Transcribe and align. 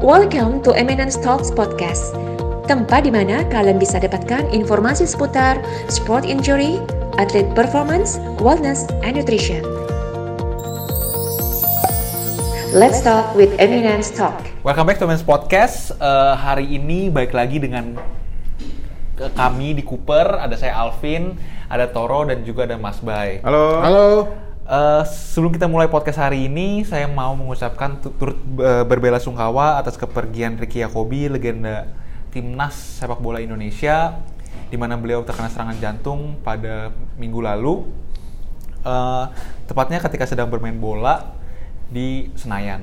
Welcome 0.00 0.64
to 0.64 0.72
Eminence 0.72 1.20
Talks 1.20 1.52
Podcast, 1.52 2.16
tempat 2.64 3.04
di 3.04 3.12
mana 3.12 3.44
kalian 3.52 3.76
bisa 3.76 4.00
dapatkan 4.00 4.48
informasi 4.48 5.04
seputar 5.04 5.60
sport 5.92 6.24
injury, 6.24 6.80
atlet 7.20 7.44
performance, 7.52 8.16
wellness, 8.40 8.88
and 9.04 9.20
nutrition. 9.20 9.60
Let's 12.72 13.04
talk 13.04 13.36
with 13.36 13.52
Eminence 13.60 14.08
Talk. 14.08 14.40
Welcome 14.64 14.88
back 14.88 14.96
to 15.04 15.06
Men's 15.06 15.20
Podcast. 15.20 15.92
Eh, 16.00 16.32
hari 16.32 16.80
ini 16.80 17.12
baik 17.12 17.36
lagi 17.36 17.60
dengan 17.60 18.00
ke 19.20 19.28
kami 19.36 19.76
di 19.76 19.84
Cooper. 19.84 20.40
Ada 20.40 20.56
saya 20.56 20.80
Alvin, 20.80 21.36
ada 21.68 21.84
Toro 21.92 22.24
dan 22.24 22.40
juga 22.40 22.64
ada 22.64 22.80
Mas 22.80 23.04
Bay. 23.04 23.44
Halo. 23.44 23.84
Halo. 23.84 24.06
Eh, 24.70 25.02
sebelum 25.02 25.50
kita 25.50 25.66
mulai 25.66 25.90
podcast 25.90 26.22
hari 26.22 26.46
ini, 26.46 26.86
saya 26.86 27.10
mau 27.10 27.34
mengucapkan 27.34 27.98
tu- 27.98 28.14
turut 28.14 28.38
eh, 28.62 28.86
berbela 28.86 29.18
sungkawa 29.18 29.82
atas 29.82 29.98
kepergian 29.98 30.62
Ricky 30.62 30.78
Yakobi, 30.78 31.26
legenda 31.26 31.90
timnas 32.30 33.02
sepak 33.02 33.18
bola 33.18 33.42
Indonesia, 33.42 34.22
di 34.70 34.78
mana 34.78 34.94
beliau 34.94 35.26
terkena 35.26 35.50
serangan 35.50 35.74
jantung 35.82 36.38
pada 36.46 36.94
minggu 37.18 37.42
lalu, 37.42 37.82
Eh, 38.80 39.24
tepatnya 39.68 40.00
ketika 40.00 40.24
sedang 40.24 40.48
bermain 40.48 40.72
bola 40.72 41.36
di 41.92 42.32
Senayan. 42.32 42.80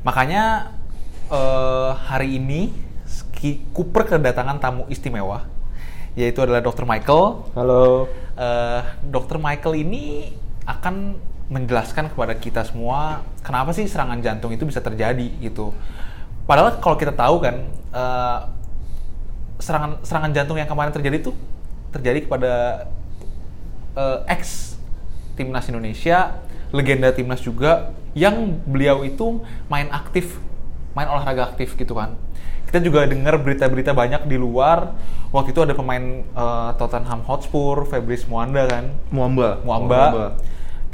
Makanya 0.00 0.72
eh, 1.28 1.90
hari 2.06 2.38
ini 2.40 2.72
Cooper 3.76 4.08
kedatangan 4.08 4.56
tamu 4.56 4.88
istimewa, 4.88 5.44
yaitu 6.16 6.40
adalah 6.40 6.64
Dr. 6.64 6.88
Michael. 6.88 7.44
Halo. 7.52 8.08
Eh, 8.40 8.80
Dr. 9.04 9.36
Michael 9.36 9.84
ini 9.84 10.32
akan 10.66 11.16
menjelaskan 11.46 12.10
kepada 12.10 12.34
kita 12.34 12.66
semua 12.66 13.22
kenapa 13.46 13.70
sih 13.70 13.86
serangan 13.86 14.18
jantung 14.18 14.50
itu 14.50 14.66
bisa 14.66 14.82
terjadi 14.82 15.30
gitu. 15.38 15.70
Padahal 16.46 16.78
kalau 16.82 16.98
kita 16.98 17.14
tahu 17.14 17.38
kan 17.38 17.56
eh, 17.94 18.38
serangan 19.62 20.02
serangan 20.02 20.30
jantung 20.34 20.58
yang 20.58 20.66
kemarin 20.66 20.90
terjadi 20.90 21.22
itu 21.22 21.30
terjadi 21.94 22.26
kepada 22.26 22.52
eh, 23.94 24.18
ex 24.34 24.74
timnas 25.38 25.70
Indonesia, 25.70 26.42
legenda 26.74 27.14
timnas 27.14 27.38
juga 27.38 27.94
yang 28.16 28.58
beliau 28.66 29.06
itu 29.06 29.44
main 29.70 29.86
aktif, 29.94 30.42
main 30.98 31.06
olahraga 31.06 31.54
aktif 31.54 31.78
gitu 31.78 31.94
kan. 31.94 32.18
Kita 32.66 32.82
juga 32.82 33.06
dengar 33.06 33.38
berita-berita 33.38 33.94
banyak 33.94 34.26
di 34.26 34.34
luar. 34.34 34.98
Waktu 35.30 35.54
itu 35.54 35.62
ada 35.62 35.78
pemain 35.78 36.26
eh, 36.26 36.70
Tottenham 36.74 37.22
Hotspur, 37.22 37.86
Fabrice 37.86 38.26
Muanda 38.26 38.66
kan, 38.66 38.90
Muamba. 39.14 39.62
Muamba. 39.62 40.34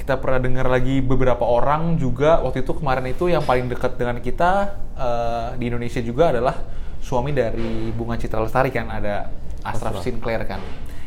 Kita 0.03 0.19
pernah 0.19 0.42
dengar 0.42 0.67
lagi 0.67 0.98
beberapa 0.98 1.47
orang 1.47 1.95
juga 1.95 2.42
waktu 2.42 2.67
itu 2.67 2.75
kemarin 2.75 3.06
itu 3.06 3.31
yang 3.31 3.47
paling 3.47 3.70
dekat 3.70 3.95
dengan 3.95 4.19
kita 4.19 4.75
eh, 4.98 5.48
di 5.62 5.70
Indonesia 5.70 6.03
juga 6.03 6.34
adalah 6.34 6.58
suami 6.98 7.31
dari 7.31 7.95
Bunga 7.95 8.19
Citra 8.19 8.42
Lestari 8.42 8.75
kan 8.75 8.91
ada 8.91 9.30
Ashraf 9.62 10.03
Sinclair 10.03 10.42
kan. 10.42 10.58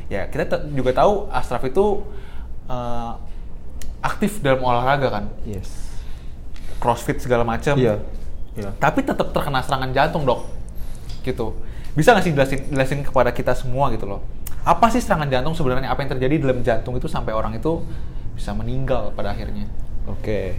Ya 0.07 0.31
kita 0.31 0.63
juga 0.71 0.95
tahu 0.95 1.27
Ashraf 1.27 1.67
itu 1.67 2.07
eh, 2.71 3.11
aktif 3.99 4.39
dalam 4.39 4.63
olahraga 4.63 5.11
kan, 5.11 5.25
Yes. 5.43 5.67
crossfit 6.77 7.19
segala 7.19 7.41
macam. 7.41 7.73
Iya. 7.75 7.99
Iya. 8.55 8.71
Tapi 8.79 9.03
tetap 9.03 9.33
terkena 9.35 9.59
serangan 9.65 9.91
jantung 9.91 10.23
dok, 10.23 10.45
gitu. 11.25 11.57
Bisa 11.97 12.13
nggak 12.13 12.23
sih 12.23 12.31
jelasin, 12.31 12.59
jelasin 12.69 12.99
kepada 13.01 13.33
kita 13.33 13.57
semua 13.57 13.89
gitu 13.91 14.05
loh? 14.07 14.21
Apa 14.61 14.93
sih 14.93 15.01
serangan 15.01 15.27
jantung 15.27 15.57
sebenarnya? 15.57 15.89
Apa 15.89 16.05
yang 16.05 16.15
terjadi 16.15 16.35
dalam 16.37 16.61
jantung 16.61 16.93
itu 16.95 17.09
sampai 17.09 17.33
orang 17.33 17.57
itu 17.57 17.81
bisa 18.35 18.51
meninggal 18.51 19.15
pada 19.15 19.31
akhirnya? 19.31 19.65
Oke. 20.05 20.53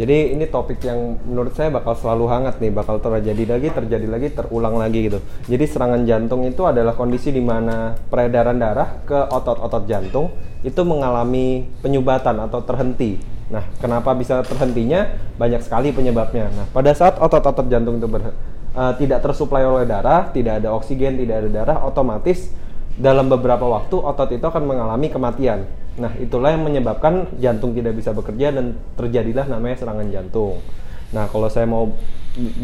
Jadi 0.00 0.32
ini 0.32 0.48
topik 0.48 0.80
yang 0.80 1.20
menurut 1.28 1.52
saya 1.52 1.68
bakal 1.68 1.92
selalu 1.92 2.24
hangat 2.32 2.56
nih, 2.56 2.72
bakal 2.72 3.04
terjadi 3.04 3.44
lagi, 3.44 3.68
terjadi 3.68 4.06
lagi, 4.08 4.28
terulang 4.32 4.80
lagi 4.80 5.12
gitu. 5.12 5.20
Jadi 5.44 5.64
serangan 5.68 6.08
jantung 6.08 6.40
itu 6.48 6.64
adalah 6.64 6.96
kondisi 6.96 7.28
di 7.28 7.42
mana 7.44 7.92
peredaran 8.08 8.56
darah 8.56 9.04
ke 9.04 9.28
otot-otot 9.28 9.84
jantung 9.84 10.32
itu 10.64 10.80
mengalami 10.88 11.68
penyumbatan 11.84 12.48
atau 12.48 12.64
terhenti. 12.64 13.20
Nah, 13.52 13.66
kenapa 13.82 14.16
bisa 14.16 14.40
terhentinya? 14.40 15.10
Banyak 15.36 15.60
sekali 15.66 15.92
penyebabnya. 15.92 16.48
Nah, 16.48 16.66
pada 16.70 16.96
saat 16.96 17.20
otot-otot 17.20 17.68
jantung 17.68 18.00
itu 18.00 18.08
ber- 18.08 18.32
eh, 18.72 18.92
tidak 18.96 19.20
tersuplai 19.20 19.66
oleh 19.68 19.84
darah, 19.84 20.32
tidak 20.32 20.64
ada 20.64 20.72
oksigen, 20.72 21.20
tidak 21.20 21.44
ada 21.44 21.48
darah, 21.50 21.76
otomatis 21.84 22.48
dalam 22.96 23.28
beberapa 23.28 23.68
waktu 23.68 23.96
otot 24.00 24.30
itu 24.32 24.44
akan 24.48 24.64
mengalami 24.64 25.12
kematian. 25.12 25.66
Nah, 26.00 26.16
itulah 26.16 26.56
yang 26.56 26.64
menyebabkan 26.64 27.28
jantung 27.36 27.76
tidak 27.76 27.92
bisa 27.92 28.16
bekerja 28.16 28.56
dan 28.56 28.80
terjadilah 28.96 29.44
namanya 29.44 29.76
serangan 29.76 30.08
jantung. 30.08 30.64
Nah, 31.12 31.28
kalau 31.28 31.52
saya 31.52 31.68
mau 31.68 31.92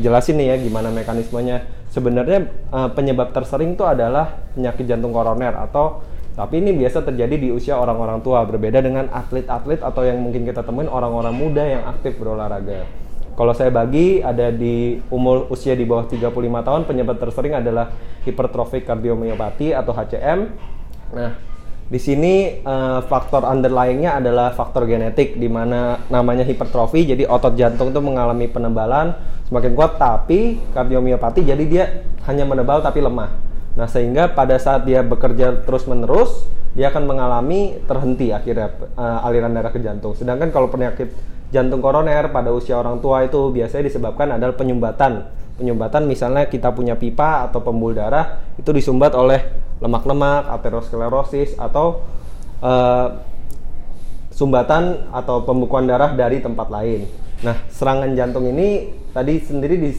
jelasin 0.00 0.40
nih 0.40 0.46
ya 0.50 0.56
gimana 0.56 0.88
mekanismenya. 0.88 1.68
Sebenarnya 1.92 2.48
eh, 2.48 2.88
penyebab 2.96 3.36
tersering 3.36 3.76
itu 3.76 3.84
adalah 3.84 4.40
penyakit 4.56 4.88
jantung 4.88 5.12
koroner 5.12 5.52
atau 5.52 6.00
tapi 6.36 6.60
ini 6.60 6.76
biasa 6.76 7.00
terjadi 7.00 7.32
di 7.40 7.48
usia 7.48 7.80
orang-orang 7.80 8.20
tua, 8.20 8.44
berbeda 8.44 8.84
dengan 8.84 9.08
atlet-atlet 9.08 9.80
atau 9.80 10.04
yang 10.04 10.20
mungkin 10.20 10.44
kita 10.44 10.60
temuin 10.60 10.84
orang-orang 10.84 11.32
muda 11.32 11.64
yang 11.64 11.88
aktif 11.88 12.20
berolahraga. 12.20 12.84
Kalau 13.32 13.52
saya 13.56 13.72
bagi 13.72 14.20
ada 14.20 14.52
di 14.52 15.00
umur 15.08 15.48
usia 15.48 15.72
di 15.72 15.88
bawah 15.88 16.04
35 16.04 16.28
tahun 16.36 16.82
penyebab 16.84 17.16
tersering 17.16 17.56
adalah 17.56 17.88
hypertrophic 18.28 18.84
cardiomyopathy 18.84 19.72
atau 19.72 19.96
HCM. 19.96 20.40
Nah, 21.16 21.55
di 21.86 22.02
sini 22.02 22.62
eh, 22.66 23.00
faktor 23.06 23.46
underlyingnya 23.46 24.18
adalah 24.18 24.50
faktor 24.50 24.90
genetik 24.90 25.38
di 25.38 25.46
mana 25.46 26.02
namanya 26.10 26.42
hipertrofi 26.42 27.06
jadi 27.06 27.30
otot 27.30 27.54
jantung 27.54 27.94
itu 27.94 28.02
mengalami 28.02 28.50
penebalan 28.50 29.14
semakin 29.46 29.72
kuat 29.78 29.94
tapi 29.94 30.58
kardiomyopati 30.74 31.46
jadi 31.46 31.64
dia 31.66 31.84
hanya 32.26 32.44
menebal 32.44 32.82
tapi 32.82 32.98
lemah. 32.98 33.30
Nah, 33.76 33.86
sehingga 33.86 34.32
pada 34.34 34.58
saat 34.58 34.82
dia 34.82 35.04
bekerja 35.06 35.62
terus-menerus 35.62 36.48
dia 36.76 36.92
akan 36.92 37.08
mengalami 37.08 37.80
terhenti 37.88 38.34
akhirnya 38.34 38.74
eh, 38.98 39.26
aliran 39.26 39.54
darah 39.54 39.70
ke 39.70 39.80
jantung. 39.80 40.12
Sedangkan 40.18 40.50
kalau 40.50 40.68
penyakit 40.68 41.14
jantung 41.54 41.78
koroner 41.78 42.28
pada 42.34 42.50
usia 42.50 42.76
orang 42.76 42.98
tua 42.98 43.22
itu 43.24 43.54
biasanya 43.54 43.86
disebabkan 43.86 44.36
adalah 44.36 44.58
penyumbatan. 44.58 45.30
Penyumbatan 45.56 46.04
misalnya 46.04 46.46
kita 46.46 46.68
punya 46.72 46.94
pipa 47.00 47.48
atau 47.48 47.64
pembuluh 47.64 47.96
darah 47.96 48.44
itu 48.60 48.68
disumbat 48.76 49.16
oleh 49.16 49.40
lemak-lemak, 49.80 50.52
aterosklerosis 50.52 51.56
atau 51.56 52.04
eh, 52.60 53.08
sumbatan 54.36 55.08
atau 55.16 55.48
pembekuan 55.48 55.88
darah 55.88 56.12
dari 56.12 56.44
tempat 56.44 56.68
lain. 56.68 57.08
Nah, 57.40 57.56
serangan 57.72 58.12
jantung 58.12 58.44
ini 58.44 58.92
tadi 59.16 59.40
sendiri 59.40 59.80
di 59.80 59.90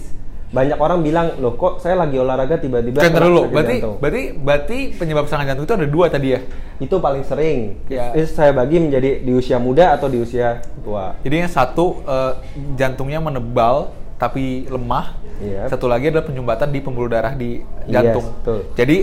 banyak 0.48 0.80
orang 0.80 1.04
bilang, 1.04 1.28
"Loh, 1.44 1.60
kok 1.60 1.84
saya 1.84 2.00
lagi 2.00 2.16
olahraga 2.16 2.56
tiba-tiba 2.56 3.04
Kan 3.04 3.20
dulu, 3.20 3.50
sakit 3.50 3.52
berarti, 3.52 3.76
jantung?" 3.76 3.96
berarti 4.00 4.24
berarti 4.38 4.78
penyebab 4.96 5.26
serangan 5.28 5.48
jantung 5.52 5.66
itu 5.68 5.76
ada 5.76 5.88
dua 5.90 6.06
tadi 6.08 6.28
ya. 6.32 6.40
Itu 6.78 6.96
paling 7.02 7.24
sering. 7.28 7.60
Ya. 7.92 8.16
Itu 8.16 8.30
saya 8.32 8.54
bagi 8.56 8.80
menjadi 8.80 9.26
di 9.26 9.32
usia 9.34 9.60
muda 9.60 9.98
atau 9.98 10.08
di 10.08 10.22
usia 10.22 10.64
tua. 10.86 11.18
Jadi 11.26 11.36
yang 11.44 11.52
satu 11.52 12.00
eh, 12.06 12.34
jantungnya 12.80 13.20
menebal 13.20 13.92
tapi 14.18 14.66
lemah. 14.68 15.14
Iya. 15.38 15.70
Satu 15.70 15.86
lagi 15.86 16.10
adalah 16.10 16.26
penyumbatan 16.26 16.74
di 16.74 16.80
pembuluh 16.82 17.08
darah 17.08 17.38
di 17.38 17.62
Yes, 17.86 17.94
jantung. 17.94 18.26
betul. 18.42 18.60
Jadi 18.74 18.98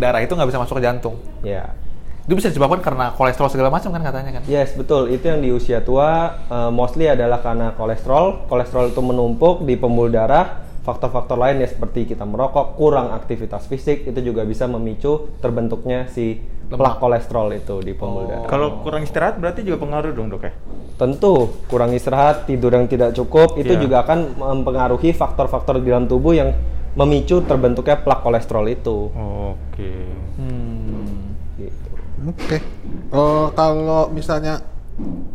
darah 0.00 0.20
itu 0.24 0.32
nggak 0.32 0.48
bisa 0.48 0.58
masuk 0.60 0.80
ke 0.80 0.82
jantung. 0.82 1.16
Ya. 1.44 1.76
Itu 2.26 2.34
bisa 2.34 2.50
disebabkan 2.50 2.82
karena 2.82 3.14
kolesterol 3.14 3.46
segala 3.54 3.70
macam 3.70 3.94
kan 3.94 4.02
katanya 4.02 4.40
kan? 4.40 4.42
Yes, 4.50 4.74
betul. 4.74 5.14
Itu 5.14 5.30
yang 5.30 5.38
di 5.38 5.54
usia 5.54 5.78
tua 5.84 6.34
eh, 6.50 6.70
mostly 6.74 7.06
adalah 7.06 7.38
karena 7.38 7.70
kolesterol. 7.78 8.50
Kolesterol 8.50 8.90
itu 8.90 8.98
menumpuk 8.98 9.62
di 9.62 9.78
pembuluh 9.78 10.10
darah. 10.10 10.65
Faktor-faktor 10.86 11.34
lain 11.34 11.58
ya 11.58 11.66
seperti 11.66 12.06
kita 12.06 12.22
merokok, 12.22 12.78
kurang 12.78 13.10
aktivitas 13.10 13.66
fisik 13.66 14.06
itu 14.06 14.22
juga 14.22 14.46
bisa 14.46 14.70
memicu 14.70 15.34
terbentuknya 15.42 16.06
si 16.06 16.38
plak 16.70 17.02
kolesterol 17.02 17.50
itu 17.58 17.82
di 17.82 17.90
pembuluh 17.90 18.30
darah. 18.30 18.46
Kalau 18.46 18.86
kurang 18.86 19.02
istirahat 19.02 19.42
berarti 19.42 19.66
juga 19.66 19.82
pengaruh 19.82 20.14
dong 20.14 20.30
dok 20.30 20.46
ya? 20.46 20.54
Tentu, 20.94 21.58
kurang 21.66 21.90
istirahat, 21.90 22.46
tidur 22.46 22.70
yang 22.70 22.86
tidak 22.86 23.18
cukup 23.18 23.58
itu 23.58 23.74
Iya. 23.74 23.82
juga 23.82 23.96
akan 24.06 24.38
mempengaruhi 24.38 25.10
faktor-faktor 25.10 25.82
di 25.82 25.90
dalam 25.90 26.06
tubuh 26.06 26.38
yang 26.38 26.54
memicu 26.94 27.42
terbentuknya 27.42 27.98
plak 28.06 28.22
kolesterol 28.22 28.66
itu. 28.70 29.10
Oke. 29.52 29.90
Hmm. 30.38 31.34
Gitu. 31.58 31.90
Oke. 32.30 32.58
Oh, 33.10 33.50
kalau 33.58 34.06
misalnya 34.14 34.62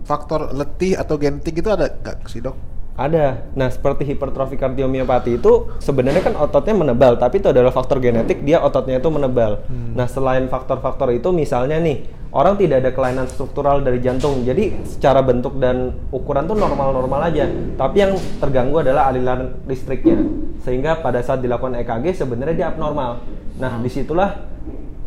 faktor 0.08 0.56
letih 0.56 0.96
atau 0.96 1.20
genetik 1.20 1.60
itu 1.60 1.70
ada 1.70 1.92
nggak 1.92 2.24
sih 2.32 2.40
dok? 2.40 2.71
Ada. 3.02 3.50
Nah, 3.58 3.74
seperti 3.74 4.06
hipertrofi 4.06 4.62
kardiomyopati 4.62 5.42
itu 5.42 5.74
sebenarnya 5.82 6.22
kan 6.22 6.38
ototnya 6.38 6.78
menebal, 6.78 7.18
tapi 7.18 7.42
itu 7.42 7.50
adalah 7.50 7.74
faktor 7.74 7.98
genetik, 7.98 8.46
dia 8.46 8.62
ototnya 8.62 9.02
itu 9.02 9.10
menebal. 9.10 9.66
Nah, 9.98 10.06
selain 10.06 10.46
faktor-faktor 10.46 11.10
itu 11.10 11.34
misalnya 11.34 11.82
nih, 11.82 12.06
orang 12.30 12.62
tidak 12.62 12.86
ada 12.86 12.92
kelainan 12.94 13.26
struktural 13.26 13.82
dari 13.82 13.98
jantung. 14.06 14.46
Jadi, 14.46 14.86
secara 14.86 15.26
bentuk 15.26 15.58
dan 15.58 15.98
ukuran 16.14 16.46
tuh 16.46 16.54
normal-normal 16.54 17.34
aja. 17.34 17.50
Tapi 17.76 17.98
yang 17.98 18.14
terganggu 18.38 18.86
adalah 18.86 19.10
aliran 19.10 19.66
listriknya. 19.66 20.22
Sehingga 20.62 21.02
pada 21.02 21.26
saat 21.26 21.42
dilakukan 21.42 21.74
EKG 21.82 22.22
sebenarnya 22.22 22.56
dia 22.56 22.68
abnormal. 22.70 23.26
Nah, 23.58 23.82
di 23.82 23.90
situlah 23.90 24.38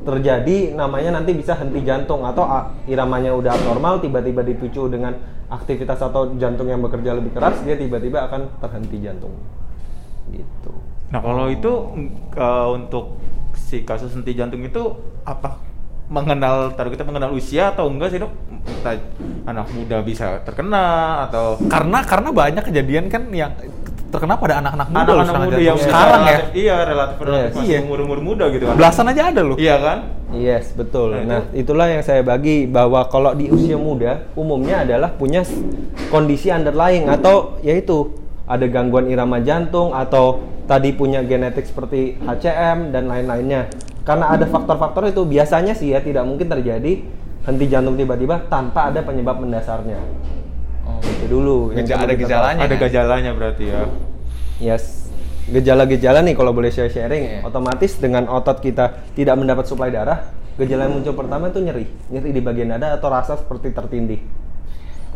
terjadi 0.05 0.77
namanya 0.77 1.19
nanti 1.21 1.33
bisa 1.33 1.57
henti 1.57 1.81
jantung 1.81 2.23
atau 2.23 2.45
iramanya 2.85 3.33
udah 3.33 3.57
abnormal 3.57 4.05
tiba-tiba 4.05 4.45
dipicu 4.45 4.87
dengan 4.87 5.17
aktivitas 5.49 6.01
atau 6.01 6.37
jantung 6.37 6.69
yang 6.69 6.85
bekerja 6.85 7.17
lebih 7.17 7.33
keras 7.33 7.61
dia 7.65 7.77
tiba-tiba 7.77 8.29
akan 8.29 8.61
terhenti 8.61 8.97
jantung. 9.01 9.35
gitu. 10.33 10.73
Nah 11.13 11.21
kalau 11.21 11.53
itu 11.53 11.73
uh, 12.37 12.69
untuk 12.73 13.21
si 13.57 13.85
kasus 13.85 14.13
henti 14.17 14.33
jantung 14.33 14.65
itu 14.65 14.83
apa 15.25 15.61
mengenal 16.09 16.77
taruh 16.77 16.93
kita 16.93 17.05
mengenal 17.05 17.33
usia 17.33 17.73
atau 17.73 17.89
enggak 17.89 18.13
sih 18.13 18.21
dok? 18.21 18.33
Anak 19.49 19.69
muda 19.73 20.05
bisa 20.05 20.41
terkena 20.45 21.25
atau 21.29 21.57
Karena 21.69 22.05
karena 22.05 22.29
banyak 22.33 22.65
kejadian 22.65 23.09
kan 23.09 23.29
yang 23.33 23.53
terkena 24.15 24.35
pada 24.37 24.55
anak-anak 24.63 24.87
muda 24.87 24.95
loh 24.95 25.05
anak-anak 25.05 25.27
serangan 25.27 25.49
muda 25.51 25.59
yang 25.61 25.77
sekarang 25.77 26.07
ya. 26.07 26.23
relatif- 26.31 26.55
Iya 26.55 26.75
relatif 26.85 27.17
relatif 27.19 27.43
Yes. 27.45 27.55
masih 27.55 27.67
Iya. 27.69 27.81
umur 27.83 27.99
umur 28.01 28.19
muda 28.21 28.45
gitu 28.49 28.65
kan? 28.65 28.75
Belasan 28.75 29.07
aja 29.09 29.23
ada 29.27 29.41
loh. 29.43 29.57
Iya 29.57 29.77
kan? 29.77 29.99
Yes, 30.31 30.65
betul. 30.73 31.09
Nah, 31.13 31.23
Nah, 31.25 31.41
itu- 31.45 31.51
itulah 31.61 31.87
yang 31.87 32.01
saya 32.01 32.23
bagi 32.23 32.57
bahwa 32.65 33.01
kalau 33.07 33.31
di 33.33 33.47
usia 33.49 33.75
muda 33.75 34.13
umumnya 34.33 34.83
adalah 34.83 35.11
punya 35.13 35.43
kondisi 36.09 36.49
underlying 36.49 37.07
atau 37.09 37.59
yaitu 37.61 38.15
ada 38.45 38.67
gangguan 38.67 39.07
irama 39.07 39.39
jantung 39.39 39.91
atau 39.91 40.39
tadi 40.65 40.91
punya 40.91 41.21
genetik 41.21 41.65
seperti 41.65 42.19
HCM 42.19 42.91
dan 42.91 43.07
lain-lainnya. 43.07 43.67
Karena 44.03 44.31
ada 44.31 44.45
faktor-faktor 44.45 45.07
itu 45.07 45.25
biasanya 45.25 45.73
sih 45.73 45.91
ya 45.91 45.99
tidak 45.99 46.23
mungkin 46.23 46.47
terjadi 46.47 47.01
henti 47.43 47.67
jantung 47.67 47.95
tiba-tiba 47.95 48.45
tanpa 48.47 48.89
ada 48.89 49.01
penyebab 49.01 49.39
mendasarnya. 49.39 49.97
Oh. 50.95 51.03
Itu 51.03 51.27
dulu. 51.27 51.59
yang 51.75 51.87
ada 51.87 52.15
gejalanya. 52.15 52.61
Ada 52.63 52.77
kan? 52.79 52.83
gejalanya 52.87 53.31
berarti 53.35 53.65
ya. 53.67 53.83
Yes. 54.63 55.11
Gejala-gejala 55.45 56.25
nih 56.25 56.33
kalau 56.33 56.57
boleh 56.57 56.73
saya 56.73 56.89
sharing, 56.89 57.25
Iya. 57.25 57.41
otomatis 57.45 58.01
dengan 58.01 58.25
otot 58.33 58.65
kita 58.65 59.13
tidak 59.13 59.37
mendapat 59.37 59.69
suplai 59.69 59.93
darah, 59.93 60.33
gejala 60.57 60.89
yang 60.89 60.97
muncul 60.97 61.13
pertama 61.13 61.53
itu 61.53 61.61
nyeri, 61.61 61.85
nyeri 62.09 62.31
di 62.33 62.41
bagian 62.41 62.73
dada 62.73 62.97
atau 62.97 63.13
rasa 63.13 63.37
seperti 63.37 63.77
tertindih. 63.77 64.25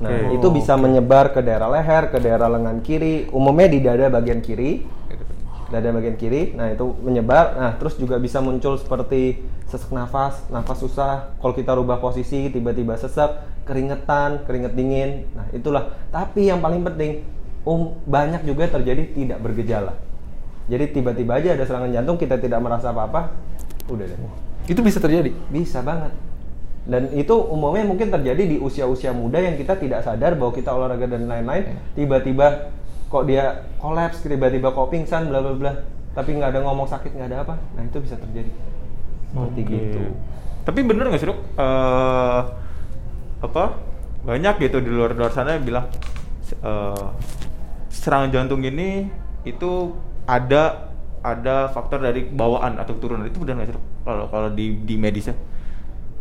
Nah, 0.04 0.12
Oke. 0.12 0.36
itu 0.36 0.46
bisa 0.52 0.76
menyebar 0.76 1.32
ke 1.32 1.40
daerah 1.40 1.72
leher, 1.72 2.12
ke 2.12 2.20
daerah 2.20 2.46
lengan 2.46 2.84
kiri, 2.84 3.32
umumnya 3.32 3.66
di 3.72 3.78
dada 3.80 4.06
bagian 4.12 4.44
kiri, 4.44 4.84
dada 5.68 5.88
bagian 5.92 6.16
kiri. 6.16 6.56
Nah, 6.56 6.72
itu 6.72 6.84
menyebar. 7.04 7.56
Nah, 7.56 7.72
terus 7.76 7.96
juga 8.00 8.16
bisa 8.16 8.40
muncul 8.40 8.76
seperti 8.80 9.44
sesak 9.68 9.92
nafas, 9.92 10.40
nafas 10.48 10.78
susah. 10.80 11.36
Kalau 11.40 11.54
kita 11.54 11.76
rubah 11.76 12.00
posisi, 12.00 12.48
tiba-tiba 12.48 12.96
sesak, 12.96 13.44
keringetan, 13.68 14.48
keringet 14.48 14.72
dingin. 14.72 15.28
Nah, 15.36 15.46
itulah. 15.52 15.92
Tapi 16.08 16.48
yang 16.48 16.64
paling 16.64 16.82
penting, 16.84 17.24
um, 17.68 17.92
banyak 18.08 18.44
juga 18.48 18.68
terjadi 18.68 19.12
tidak 19.12 19.38
bergejala. 19.44 19.92
Jadi 20.68 20.84
tiba-tiba 20.92 21.40
aja 21.40 21.56
ada 21.56 21.64
serangan 21.64 21.92
jantung, 21.92 22.20
kita 22.20 22.36
tidak 22.36 22.60
merasa 22.60 22.92
apa-apa, 22.92 23.32
udah 23.88 24.04
deh. 24.04 24.18
Itu 24.68 24.84
bisa 24.84 25.00
terjadi. 25.00 25.32
Bisa 25.48 25.80
banget. 25.80 26.12
Dan 26.88 27.12
itu 27.12 27.36
umumnya 27.36 27.84
mungkin 27.84 28.08
terjadi 28.08 28.48
di 28.48 28.56
usia-usia 28.56 29.12
muda 29.12 29.36
yang 29.40 29.60
kita 29.60 29.76
tidak 29.76 30.04
sadar 30.04 30.36
bahwa 30.40 30.52
kita 30.56 30.72
olahraga 30.72 31.04
dan 31.08 31.28
lain-lain. 31.28 31.76
Tiba-tiba 31.92 32.72
kok 33.08 33.24
dia 33.24 33.64
kolaps, 33.80 34.20
tiba-tiba 34.20 34.72
kok 34.72 34.92
pingsan, 34.92 35.32
bla 35.32 35.40
bla 35.40 35.54
bla. 35.56 35.72
Tapi 36.12 36.36
nggak 36.36 36.50
ada 36.52 36.60
ngomong 36.64 36.88
sakit, 36.88 37.16
nggak 37.16 37.28
ada 37.32 37.38
apa. 37.44 37.54
Nah 37.76 37.82
itu 37.84 37.98
bisa 38.04 38.16
terjadi. 38.20 38.52
Seperti 39.32 39.60
Oke. 39.64 39.72
gitu. 39.72 40.00
Tapi 40.68 40.80
bener 40.84 41.04
nggak 41.08 41.20
sih 41.20 41.28
dok? 41.28 41.40
Eh, 41.56 42.40
apa 43.38 43.64
banyak 44.18 44.54
gitu 44.66 44.82
di 44.82 44.90
luar 44.90 45.14
luar 45.14 45.30
sana 45.30 45.56
yang 45.56 45.64
bilang 45.64 45.86
eh, 46.52 47.06
serangan 47.88 48.28
jantung 48.34 48.60
ini 48.66 49.08
itu 49.46 49.94
ada 50.28 50.90
ada 51.24 51.72
faktor 51.72 52.04
dari 52.04 52.26
bawaan 52.28 52.76
atau 52.76 52.94
keturunan 52.98 53.24
itu 53.24 53.40
benar 53.40 53.62
nggak 53.62 53.68
sih 53.72 53.76
dok? 53.76 53.84
Kalau 54.04 54.24
kalau 54.28 54.48
di 54.52 54.76
di 54.84 54.94
medisnya? 55.00 55.34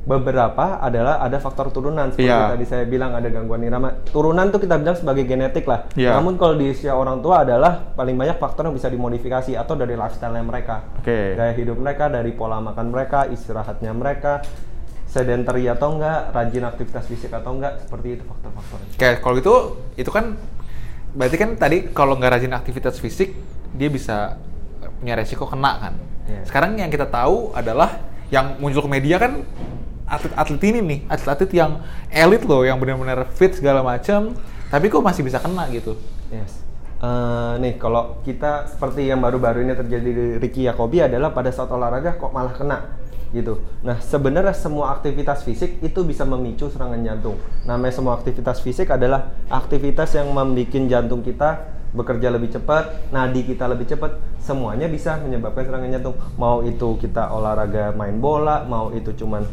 Beberapa 0.08 0.80
adalah 0.80 1.20
ada 1.20 1.36
faktor 1.36 1.68
turunan 1.68 2.08
seperti 2.16 2.32
Iya. 2.32 2.56
tadi 2.56 2.64
saya 2.64 2.88
bilang 2.88 3.12
ada 3.12 3.28
gangguan 3.28 3.60
irama. 3.60 3.92
Turunan 4.08 4.48
tuh 4.56 4.64
kita 4.64 4.80
bilang 4.80 4.96
sebagai 4.96 5.28
genetik 5.28 5.68
lah. 5.68 5.92
Iya. 6.00 6.16
Namun 6.16 6.40
kalau 6.40 6.56
di 6.56 6.72
usia 6.72 6.96
orang 6.96 7.20
tua 7.20 7.44
adalah 7.44 7.92
paling 7.92 8.16
banyak 8.16 8.40
faktor 8.40 8.72
yang 8.72 8.76
bisa 8.80 8.88
dimodifikasi 8.88 9.60
atau 9.60 9.76
dari 9.76 10.00
lifestyle 10.00 10.32
mereka. 10.40 10.88
Oke. 11.04 11.36
Gaya 11.36 11.52
hidup 11.60 11.76
mereka, 11.76 12.08
dari 12.08 12.32
pola 12.32 12.64
makan 12.64 12.88
mereka, 12.88 13.28
istirahatnya 13.28 13.92
mereka, 13.92 14.48
sedentary 15.12 15.68
atau 15.68 16.00
enggak, 16.00 16.32
rajin 16.32 16.64
aktivitas 16.64 17.04
fisik 17.04 17.36
atau 17.36 17.60
enggak, 17.60 17.84
seperti 17.84 18.08
itu 18.16 18.24
faktor-faktornya. 18.24 18.96
Kayak 18.96 19.16
kalau 19.20 19.36
gitu 19.36 19.54
itu 20.00 20.08
kan 20.08 20.40
berarti 21.20 21.36
kan 21.36 21.50
tadi 21.60 21.78
kalau 21.92 22.16
nggak 22.16 22.32
rajin 22.40 22.56
aktivitas 22.56 22.96
fisik 23.04 23.36
dia 23.76 23.92
bisa 23.92 24.40
punya 25.04 25.20
resiko 25.20 25.44
kena 25.52 25.72
kan. 25.84 25.94
Iya. 26.32 26.48
Sekarang 26.48 26.80
yang 26.80 26.88
kita 26.88 27.12
tahu 27.12 27.52
adalah 27.52 28.08
yang 28.32 28.60
muncul 28.60 28.84
ke 28.84 28.90
media 28.92 29.20
kan 29.20 29.44
atlet-atlet 30.08 30.64
ini 30.72 30.80
nih, 30.82 31.00
atlet-atlet 31.12 31.52
yang 31.54 31.72
elit 32.10 32.44
loh, 32.48 32.64
yang 32.64 32.80
benar-benar 32.80 33.28
fit 33.36 33.54
segala 33.54 33.84
macam, 33.84 34.34
tapi 34.72 34.88
kok 34.88 35.04
masih 35.04 35.22
bisa 35.28 35.38
kena 35.44 35.68
gitu. 35.70 36.00
Yes. 36.32 36.68
Eh, 36.98 37.54
nih 37.62 37.78
kalau 37.78 38.26
kita 38.26 38.66
seperti 38.74 39.06
yang 39.06 39.22
baru-baru 39.22 39.62
ini 39.62 39.78
terjadi 39.78 40.10
di 40.10 40.26
Ricky 40.42 40.66
Yakobi 40.66 41.06
adalah 41.06 41.30
pada 41.30 41.54
saat 41.54 41.70
olahraga 41.70 42.18
kok 42.18 42.34
malah 42.34 42.58
kena 42.58 42.98
gitu. 43.30 43.62
Nah 43.86 44.02
sebenarnya 44.02 44.58
semua 44.58 44.98
aktivitas 44.98 45.46
fisik 45.46 45.78
itu 45.86 46.02
bisa 46.02 46.26
memicu 46.26 46.74
serangan 46.74 46.98
jantung. 47.06 47.38
Namanya 47.70 47.94
semua 47.94 48.18
aktivitas 48.18 48.66
fisik 48.66 48.90
adalah 48.90 49.30
aktivitas 49.46 50.18
yang 50.18 50.34
membuat 50.34 50.74
jantung 50.90 51.22
kita 51.22 51.70
bekerja 51.94 52.34
lebih 52.34 52.50
cepat, 52.50 53.14
nadi 53.14 53.46
kita 53.46 53.70
lebih 53.70 53.94
cepat, 53.94 54.18
semuanya 54.42 54.90
bisa 54.90 55.22
menyebabkan 55.22 55.70
serangan 55.70 55.94
jantung. 55.94 56.16
Mau 56.34 56.66
itu 56.66 56.98
kita 56.98 57.30
olahraga 57.30 57.94
main 57.94 58.18
bola, 58.18 58.66
mau 58.66 58.90
itu 58.90 59.14
cuman 59.14 59.46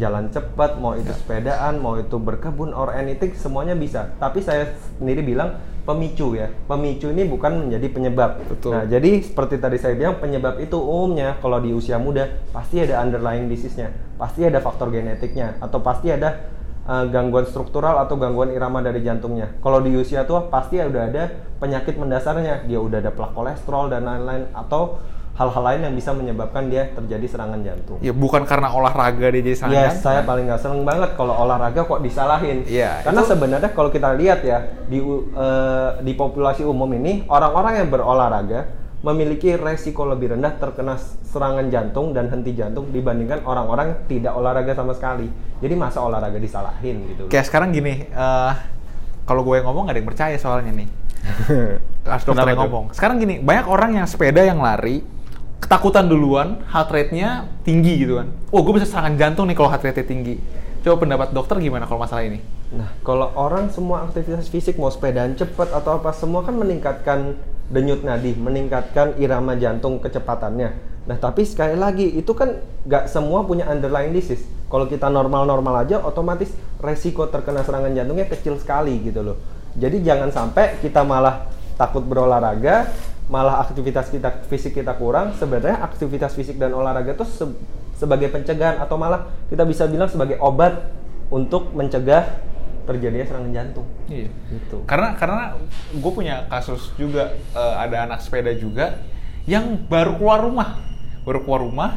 jalan 0.00 0.32
cepat, 0.32 0.80
mau 0.80 0.96
itu 0.96 1.12
sepedaan, 1.12 1.76
mau 1.76 2.00
itu 2.00 2.16
berkebun 2.16 2.72
or 2.72 2.96
anything, 2.96 3.36
semuanya 3.36 3.76
bisa. 3.76 4.16
Tapi 4.16 4.40
saya 4.40 4.72
sendiri 4.96 5.20
bilang 5.20 5.60
pemicu 5.84 6.32
ya. 6.32 6.48
Pemicu 6.64 7.12
ini 7.12 7.28
bukan 7.28 7.68
menjadi 7.68 7.86
penyebab. 7.92 8.40
Betul. 8.48 8.72
Nah, 8.72 8.84
jadi 8.88 9.20
seperti 9.20 9.60
tadi 9.60 9.76
saya 9.76 9.92
bilang 9.92 10.16
penyebab 10.16 10.56
itu 10.58 10.80
umumnya 10.80 11.36
kalau 11.44 11.60
di 11.60 11.76
usia 11.76 12.00
muda 12.00 12.40
pasti 12.56 12.80
ada 12.80 13.04
underlying 13.04 13.52
disease-nya, 13.52 13.92
pasti 14.16 14.48
ada 14.48 14.64
faktor 14.64 14.88
genetiknya 14.88 15.60
atau 15.60 15.84
pasti 15.84 16.08
ada 16.08 16.48
uh, 16.88 17.04
gangguan 17.10 17.44
struktural 17.44 18.00
atau 18.00 18.16
gangguan 18.16 18.54
irama 18.54 18.80
dari 18.80 19.04
jantungnya. 19.04 19.60
Kalau 19.60 19.84
di 19.84 19.92
usia 19.94 20.24
tua 20.24 20.48
pasti 20.48 20.80
udah 20.80 21.02
ada 21.10 21.24
penyakit 21.60 22.00
mendasarnya, 22.00 22.64
dia 22.64 22.80
udah 22.80 22.98
ada 23.04 23.12
plak 23.12 23.36
kolesterol 23.36 23.92
dan 23.92 24.08
lain-lain 24.08 24.48
atau 24.56 24.98
hal-hal 25.40 25.62
lain 25.64 25.80
yang 25.82 25.94
bisa 25.96 26.12
menyebabkan 26.12 26.68
dia 26.68 26.92
terjadi 26.92 27.24
serangan 27.26 27.64
jantung. 27.64 27.96
Ya 27.98 28.12
bukan 28.12 28.44
karena 28.44 28.68
olahraga 28.68 29.32
dia 29.32 29.40
jadi 29.40 29.56
serangan 29.56 29.72
Yes, 29.72 29.84
jantung. 29.90 30.04
saya 30.04 30.20
paling 30.22 30.44
nggak 30.44 30.60
seneng 30.60 30.82
banget 30.84 31.10
kalau 31.16 31.32
olahraga 31.32 31.80
kok 31.80 32.00
disalahin. 32.00 32.68
Iya, 32.68 33.00
Karena 33.00 33.24
itu- 33.24 33.30
sebenarnya 33.32 33.70
kalau 33.72 33.88
kita 33.88 34.12
lihat 34.12 34.44
ya 34.44 34.58
di 34.84 35.00
u- 35.00 35.32
eh, 35.32 35.90
di 35.98 36.12
populasi 36.12 36.60
umum 36.62 36.92
ini 36.92 37.24
orang-orang 37.24 37.80
yang 37.80 37.88
berolahraga 37.88 38.68
memiliki 39.00 39.56
resiko 39.56 40.04
lebih 40.04 40.36
rendah 40.36 40.60
terkena 40.60 41.00
serangan 41.24 41.72
jantung 41.72 42.12
dan 42.12 42.28
henti 42.28 42.52
jantung 42.52 42.92
dibandingkan 42.92 43.40
orang-orang 43.42 44.04
tidak 44.04 44.36
olahraga 44.36 44.76
sama 44.76 44.92
sekali. 44.92 45.24
Jadi 45.56 45.72
masa 45.72 46.04
olahraga 46.04 46.36
disalahin 46.36 47.08
gitu. 47.08 47.24
Kayak 47.26 47.48
sekarang 47.48 47.72
gini, 47.72 48.04
eh, 48.04 48.52
kalau 49.24 49.40
gue 49.40 49.56
ngomong 49.56 49.88
nggak 49.88 49.96
ada 49.96 50.00
yang 50.04 50.10
percaya 50.12 50.36
soalnya 50.36 50.72
nih. 50.76 50.88
Harus 52.12 52.24
dokter 52.24 52.44
yang 52.46 52.60
ngomong. 52.60 52.84
Sekarang 52.92 53.16
gini, 53.16 53.40
banyak 53.40 53.64
orang 53.64 53.90
yang 53.94 54.04
sepeda 54.04 54.40
yang 54.40 54.60
lari, 54.60 55.00
ketakutan 55.60 56.08
duluan, 56.08 56.64
heart 56.72 56.90
rate-nya 56.90 57.46
tinggi 57.62 58.02
gitu 58.02 58.18
kan. 58.18 58.32
Oh, 58.50 58.64
gue 58.64 58.80
bisa 58.80 58.88
serangan 58.88 59.14
jantung 59.20 59.46
nih 59.46 59.54
kalau 59.54 59.68
heart 59.68 59.84
rate-nya 59.84 60.08
tinggi. 60.08 60.34
Coba 60.80 61.04
pendapat 61.04 61.36
dokter 61.36 61.60
gimana 61.60 61.84
kalau 61.84 62.00
masalah 62.00 62.24
ini? 62.24 62.40
Nah, 62.72 62.88
kalau 63.04 63.28
orang 63.36 63.68
semua 63.68 64.08
aktivitas 64.08 64.48
fisik 64.48 64.80
mau 64.80 64.88
sepedaan 64.88 65.36
cepat 65.36 65.76
atau 65.76 66.00
apa 66.00 66.16
semua 66.16 66.40
kan 66.40 66.56
meningkatkan 66.56 67.36
denyut 67.68 68.00
nadi, 68.00 68.32
meningkatkan 68.32 69.20
irama 69.20 69.54
jantung 69.60 70.00
kecepatannya. 70.00 70.70
Nah, 71.04 71.16
tapi 71.20 71.44
sekali 71.44 71.76
lagi 71.76 72.08
itu 72.08 72.32
kan 72.32 72.56
nggak 72.88 73.12
semua 73.12 73.44
punya 73.44 73.68
underlying 73.68 74.16
disease. 74.16 74.46
Kalau 74.70 74.86
kita 74.88 75.12
normal-normal 75.12 75.84
aja, 75.84 76.00
otomatis 76.00 76.48
resiko 76.80 77.26
terkena 77.28 77.60
serangan 77.66 77.92
jantungnya 77.92 78.30
kecil 78.30 78.56
sekali 78.56 79.02
gitu 79.04 79.20
loh. 79.20 79.36
Jadi 79.76 80.00
jangan 80.00 80.30
sampai 80.30 80.78
kita 80.80 81.02
malah 81.02 81.50
takut 81.74 82.06
berolahraga, 82.06 82.88
malah 83.30 83.62
aktivitas 83.62 84.10
kita 84.10 84.42
fisik 84.50 84.74
kita 84.74 84.98
kurang. 84.98 85.32
Sebenarnya 85.38 85.80
aktivitas 85.86 86.34
fisik 86.34 86.58
dan 86.58 86.74
olahraga 86.74 87.14
itu 87.14 87.22
se- 87.24 87.56
sebagai 87.94 88.26
pencegahan 88.28 88.82
atau 88.82 88.98
malah 88.98 89.30
kita 89.46 89.62
bisa 89.62 89.86
bilang 89.86 90.10
sebagai 90.10 90.36
obat 90.42 90.90
untuk 91.30 91.70
mencegah 91.72 92.26
terjadinya 92.90 93.22
serangan 93.22 93.52
jantung. 93.54 93.86
Iya. 94.10 94.28
Gitu. 94.50 94.82
Karena 94.82 95.14
karena 95.14 95.54
gue 95.94 96.12
punya 96.12 96.50
kasus 96.50 96.90
juga 96.98 97.38
eh, 97.54 97.74
ada 97.78 98.10
anak 98.10 98.18
sepeda 98.18 98.50
juga 98.58 98.98
yang 99.46 99.86
baru 99.86 100.18
keluar 100.18 100.42
rumah, 100.42 100.68
baru 101.22 101.40
keluar 101.46 101.62
rumah. 101.62 101.90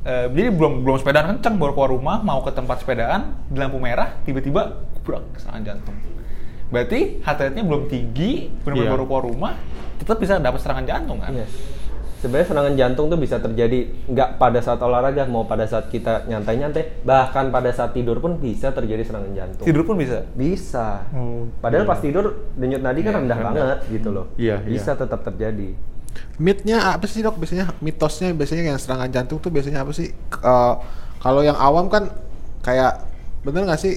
eh, 0.00 0.32
jadi 0.32 0.48
belum 0.48 0.80
belum 0.80 0.96
sepedaan 0.96 1.36
kencang 1.36 1.60
baru 1.60 1.76
keluar 1.76 1.90
rumah 1.92 2.16
mau 2.24 2.40
ke 2.40 2.54
tempat 2.56 2.80
sepedaan 2.80 3.36
di 3.52 3.60
lampu 3.60 3.76
merah 3.76 4.16
tiba-tiba 4.24 4.80
kubrak 4.96 5.26
serangan 5.36 5.60
jantung. 5.76 5.96
Berarti 6.70 7.18
heart 7.20 7.38
rate-nya 7.40 7.64
belum 7.64 7.82
tinggi, 7.86 8.46
benar-benar 8.62 8.86
Iya. 8.86 8.94
baru 8.94 9.04
keluar 9.04 9.24
rumah, 9.26 9.52
tetap 9.98 10.16
bisa 10.16 10.38
dapat 10.38 10.58
serangan 10.58 10.86
jantung 10.86 11.18
kan? 11.18 11.34
Yes. 11.34 11.50
Sebenarnya 12.20 12.46
serangan 12.46 12.74
jantung 12.76 13.06
tuh 13.08 13.16
bisa 13.16 13.40
terjadi 13.40 13.78
nggak 14.06 14.36
pada 14.36 14.60
saat 14.60 14.76
olahraga, 14.78 15.24
mau 15.24 15.48
pada 15.48 15.64
saat 15.64 15.88
kita 15.88 16.28
nyantai-nyantai, 16.28 17.00
bahkan 17.00 17.48
pada 17.48 17.72
saat 17.72 17.90
tidur 17.90 18.20
pun 18.20 18.36
bisa 18.36 18.70
terjadi 18.70 19.02
serangan 19.02 19.32
jantung. 19.32 19.64
Tidur 19.64 19.82
pun 19.82 19.96
bisa. 19.96 20.28
Bisa. 20.30 21.00
Oh, 21.10 21.48
Padahal 21.58 21.84
iya. 21.84 21.90
pas 21.90 21.98
tidur 21.98 22.24
denyut 22.54 22.80
nadi 22.80 23.00
kan 23.00 23.10
Iya, 23.10 23.18
rendah 23.18 23.38
rendah. 23.40 23.52
banget 23.56 23.78
gitu 23.88 24.08
loh. 24.12 24.26
Iya, 24.36 24.60
iya. 24.60 24.68
Bisa 24.68 24.92
tetap 24.92 25.24
terjadi. 25.24 25.72
Mitnya 26.36 26.92
apa 26.92 27.08
sih 27.08 27.24
dok? 27.24 27.40
Biasanya 27.40 27.72
mitosnya 27.80 28.30
biasanya 28.30 28.62
yang 28.68 28.78
serangan 28.78 29.08
jantung 29.08 29.40
tuh 29.40 29.48
biasanya 29.48 29.80
apa 29.80 29.90
sih? 29.90 30.12
Eh, 30.12 30.74
kalau 31.18 31.40
yang 31.40 31.56
awam 31.56 31.88
kan 31.88 32.12
kayak 32.60 33.00
bener 33.40 33.64
nggak 33.64 33.80
sih 33.80 33.96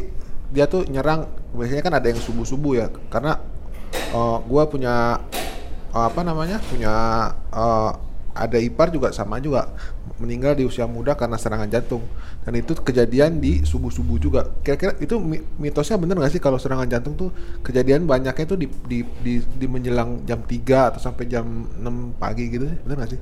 dia 0.53 0.65
tuh 0.69 0.85
nyerang 0.87 1.25
biasanya 1.57 1.83
kan 1.83 1.93
ada 1.97 2.07
yang 2.13 2.21
subuh 2.21 2.45
subuh 2.45 2.73
ya 2.77 2.87
karena 3.09 3.41
eh, 3.93 4.37
gua 4.47 4.63
punya 4.69 5.19
eh, 5.93 6.05
apa 6.09 6.21
namanya 6.25 6.57
punya 6.69 6.93
eh, 7.53 7.91
ada 8.33 8.57
ipar 8.57 8.89
juga 8.89 9.13
sama 9.13 9.37
juga 9.37 9.69
meninggal 10.17 10.57
di 10.57 10.65
usia 10.65 10.89
muda 10.89 11.13
karena 11.13 11.37
serangan 11.37 11.69
jantung. 11.69 12.01
Dan 12.41 12.57
itu 12.57 12.73
kejadian 12.77 13.37
di 13.37 13.61
subuh 13.61 13.93
subuh 13.93 14.17
juga. 14.17 14.49
Kira-kira 14.65 14.97
itu 14.97 15.21
mi- 15.21 15.43
mitosnya 15.61 16.01
bener 16.01 16.17
nggak 16.17 16.33
sih 16.33 16.41
kalau 16.41 16.57
serangan 16.57 16.89
jantung 16.89 17.13
tuh 17.13 17.29
kejadian 17.61 18.09
banyaknya 18.09 18.45
tuh 18.49 18.57
di 18.57 18.67
di 18.89 19.05
di, 19.21 19.33
di 19.37 19.65
menjelang 19.69 20.25
jam 20.25 20.41
3 20.41 20.89
atau 20.93 20.99
sampai 21.01 21.29
jam 21.29 21.45
6 21.77 22.17
pagi 22.17 22.49
gitu 22.49 22.65
bener 22.85 22.95
nggak 23.03 23.11
sih 23.13 23.21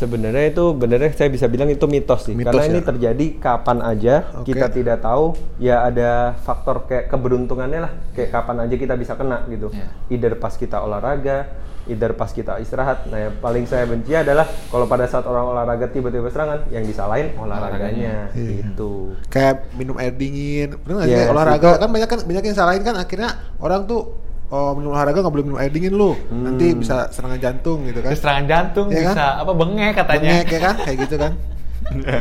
Sebenarnya 0.00 0.44
itu 0.48 0.64
benernya 0.72 1.12
saya 1.12 1.28
bisa 1.28 1.44
bilang 1.44 1.68
itu 1.68 1.84
mitos 1.84 2.24
sih. 2.24 2.32
Mitos 2.32 2.56
Karena 2.56 2.64
ya? 2.64 2.72
ini 2.72 2.80
terjadi 2.80 3.26
kapan 3.36 3.78
aja 3.84 4.14
Oke. 4.32 4.56
kita 4.56 4.72
tidak 4.72 5.04
tahu. 5.04 5.36
Ya 5.60 5.84
ada 5.84 6.32
faktor 6.40 6.88
kayak 6.88 7.12
keberuntungannya 7.12 7.84
lah. 7.84 7.92
Kayak 8.16 8.32
kapan 8.32 8.64
aja 8.64 8.74
kita 8.74 8.96
bisa 8.96 9.12
kena 9.12 9.44
gitu. 9.46 9.68
Iya. 9.76 9.92
Either 10.08 10.32
pas 10.40 10.56
kita 10.56 10.80
olahraga, 10.80 11.52
either 11.84 12.16
pas 12.16 12.32
kita 12.32 12.56
istirahat. 12.58 13.04
Nah 13.12 13.28
yang 13.28 13.34
paling 13.44 13.68
saya 13.68 13.84
benci 13.84 14.16
adalah 14.16 14.48
kalau 14.72 14.88
pada 14.88 15.04
saat 15.04 15.28
orang 15.28 15.52
olahraga 15.52 15.92
tiba-tiba 15.92 16.32
serangan, 16.32 16.64
yang 16.72 16.88
disalahin 16.88 17.36
olahraganya. 17.36 18.32
Iya. 18.32 18.72
Gitu. 18.72 19.12
kayak 19.28 19.68
minum 19.76 20.00
air 20.00 20.16
dingin 20.16 20.80
nggak 20.80 21.06
sih 21.06 21.12
Yes, 21.12 21.28
olahraga 21.28 21.68
itu- 21.76 21.80
kan 21.84 21.90
banyak 21.92 22.08
kan 22.08 22.18
banyak 22.24 22.44
yang 22.48 22.56
salahin 22.56 22.82
kan 22.82 22.96
akhirnya 22.96 23.30
orang 23.60 23.84
tuh 23.84 24.16
oh 24.50 24.74
minum 24.74 24.90
olahraga 24.90 25.18
nggak 25.18 25.30
boleh 25.30 25.46
minum 25.46 25.58
air 25.58 25.70
dingin 25.70 25.94
lu 25.94 26.12
nanti 26.28 26.74
bisa 26.74 27.06
serangan 27.08 27.38
jantung 27.38 27.86
gitu 27.86 28.00
kan 28.00 28.10
serangan 28.12 28.44
jantung 28.44 28.86
Iya 28.90 29.00
kan? 29.00 29.14
bisa 29.14 29.26
apa 29.38 29.52
bengek 29.54 29.92
katanya. 29.94 30.30
Bengek 30.36 30.46
ya 30.48 30.58
kan 30.60 30.74
kayak 30.76 30.98
gitu 31.06 31.16
kan 31.16 31.32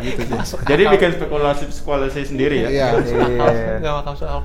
gitu 0.02 0.22
sih 0.24 0.58
Jadi 0.66 0.84
bikin 0.88 1.10
spekulasi 1.14 1.64
spekulasi 1.70 2.20
sendiri 2.26 2.58
ya. 2.64 2.70
Iya. 2.70 2.88
Iya. 2.98 3.94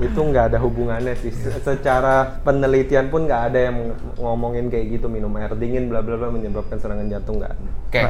Itu 0.03 0.21
nggak 0.21 0.53
ada 0.53 0.59
hubungannya 0.59 1.17
sih 1.17 1.33
Se- 1.33 1.61
secara 1.61 2.41
penelitian 2.41 3.09
pun 3.09 3.25
nggak 3.25 3.43
ada 3.49 3.59
yang 3.69 3.77
ngomongin 4.17 4.69
kayak 4.69 4.99
gitu 4.99 5.07
minum 5.07 5.33
air 5.37 5.55
dingin 5.55 5.89
bla 5.89 6.01
bla 6.01 6.17
bla 6.17 6.29
menyebabkan 6.29 6.77
serangan 6.77 7.09
jantung 7.09 7.41
nggak. 7.41 7.53
Oke. 7.89 8.03